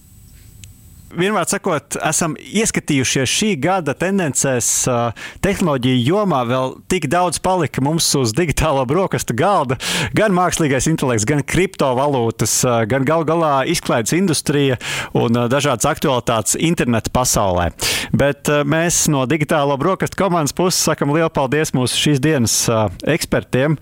vienmēr 1.17 1.47
sakot, 1.49 1.97
esam 2.05 2.35
ieskatījušies 2.39 3.33
šī 3.33 3.49
gada 3.63 3.95
tendencēs 3.99 4.69
tehnoloģiju 5.45 6.03
jomā. 6.05 6.43
Vēl 6.49 6.75
tik 6.91 7.09
daudz 7.11 7.41
palika 7.43 7.83
mums 7.85 8.07
uz 8.19 8.35
digitālo 8.37 8.85
brokastu 8.89 9.37
galda. 9.39 9.79
Gan 10.17 10.35
mākslīgais 10.37 10.89
intelekts, 10.91 11.27
gan 11.29 11.43
kriptovalūtas, 11.47 12.61
gan 12.91 13.07
gal 13.09 13.25
galā 13.29 13.63
izklaides 13.71 14.15
industrija 14.17 14.79
un 15.17 15.41
dažādas 15.51 15.89
aktualitātes 15.89 16.59
interneta 16.61 17.13
pasaulē. 17.15 17.71
Bet 18.13 18.51
mēs 18.69 19.07
no 19.13 19.25
digitālo 19.29 19.79
brokastu 19.81 20.21
komandas 20.21 20.57
puses 20.57 20.81
sakam 20.89 21.13
lielu 21.17 21.31
paldies 21.33 21.75
mūsu 21.77 21.99
šīs 21.99 22.23
dienas 22.25 22.59
ekspertiem, 23.09 23.79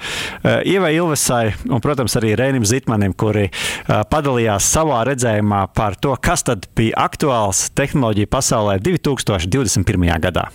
Ievai 0.46 0.94
Ilvesai 0.96 1.52
un, 1.68 1.80
protams, 1.84 2.16
arī 2.18 2.34
Rēnim 2.38 2.64
Zitmanim, 2.66 3.14
kuri 3.18 3.48
padalījās 3.86 4.70
savā 4.76 5.02
redzējumā 5.10 5.66
par 5.76 5.98
to, 6.00 6.14
kas 6.22 6.46
tad 6.46 6.66
bija 6.76 6.96
aktuāls 7.06 7.15
aktuāls 7.16 7.70
tehnoloģiju 7.72 8.28
pasaulē 8.28 8.76
2021. 8.84 10.12
gadā. 10.20 10.50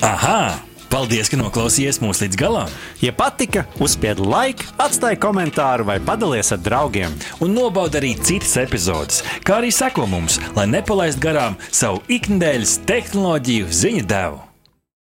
Aha! 0.00 0.62
Paldies, 0.86 1.28
ka 1.28 1.36
noklausījāties 1.36 1.98
mūsu 2.00 2.24
līdz 2.24 2.38
galam! 2.40 2.70
Ja 3.02 3.10
patika, 3.12 3.66
uzspiediet 3.82 4.22
laiku, 4.22 4.64
atstājiet 4.80 5.20
komentāru 5.20 5.84
vai 5.90 5.98
padalieties 6.00 6.54
ar 6.56 6.62
draugiem. 6.62 7.18
Un 7.44 7.52
nobaudiet 7.58 8.00
arī 8.00 8.14
citas 8.16 8.54
epizodes, 8.62 9.20
kā 9.44 9.58
arī 9.60 9.74
sekot 9.74 10.08
mums, 10.08 10.38
lai 10.56 10.70
nepalaistu 10.70 11.26
garām 11.26 11.60
savu 11.68 12.00
ikdienas 12.08 12.78
tehnoloģiju 12.88 13.68
ziņu 13.82 14.08
devumu. 14.08 14.45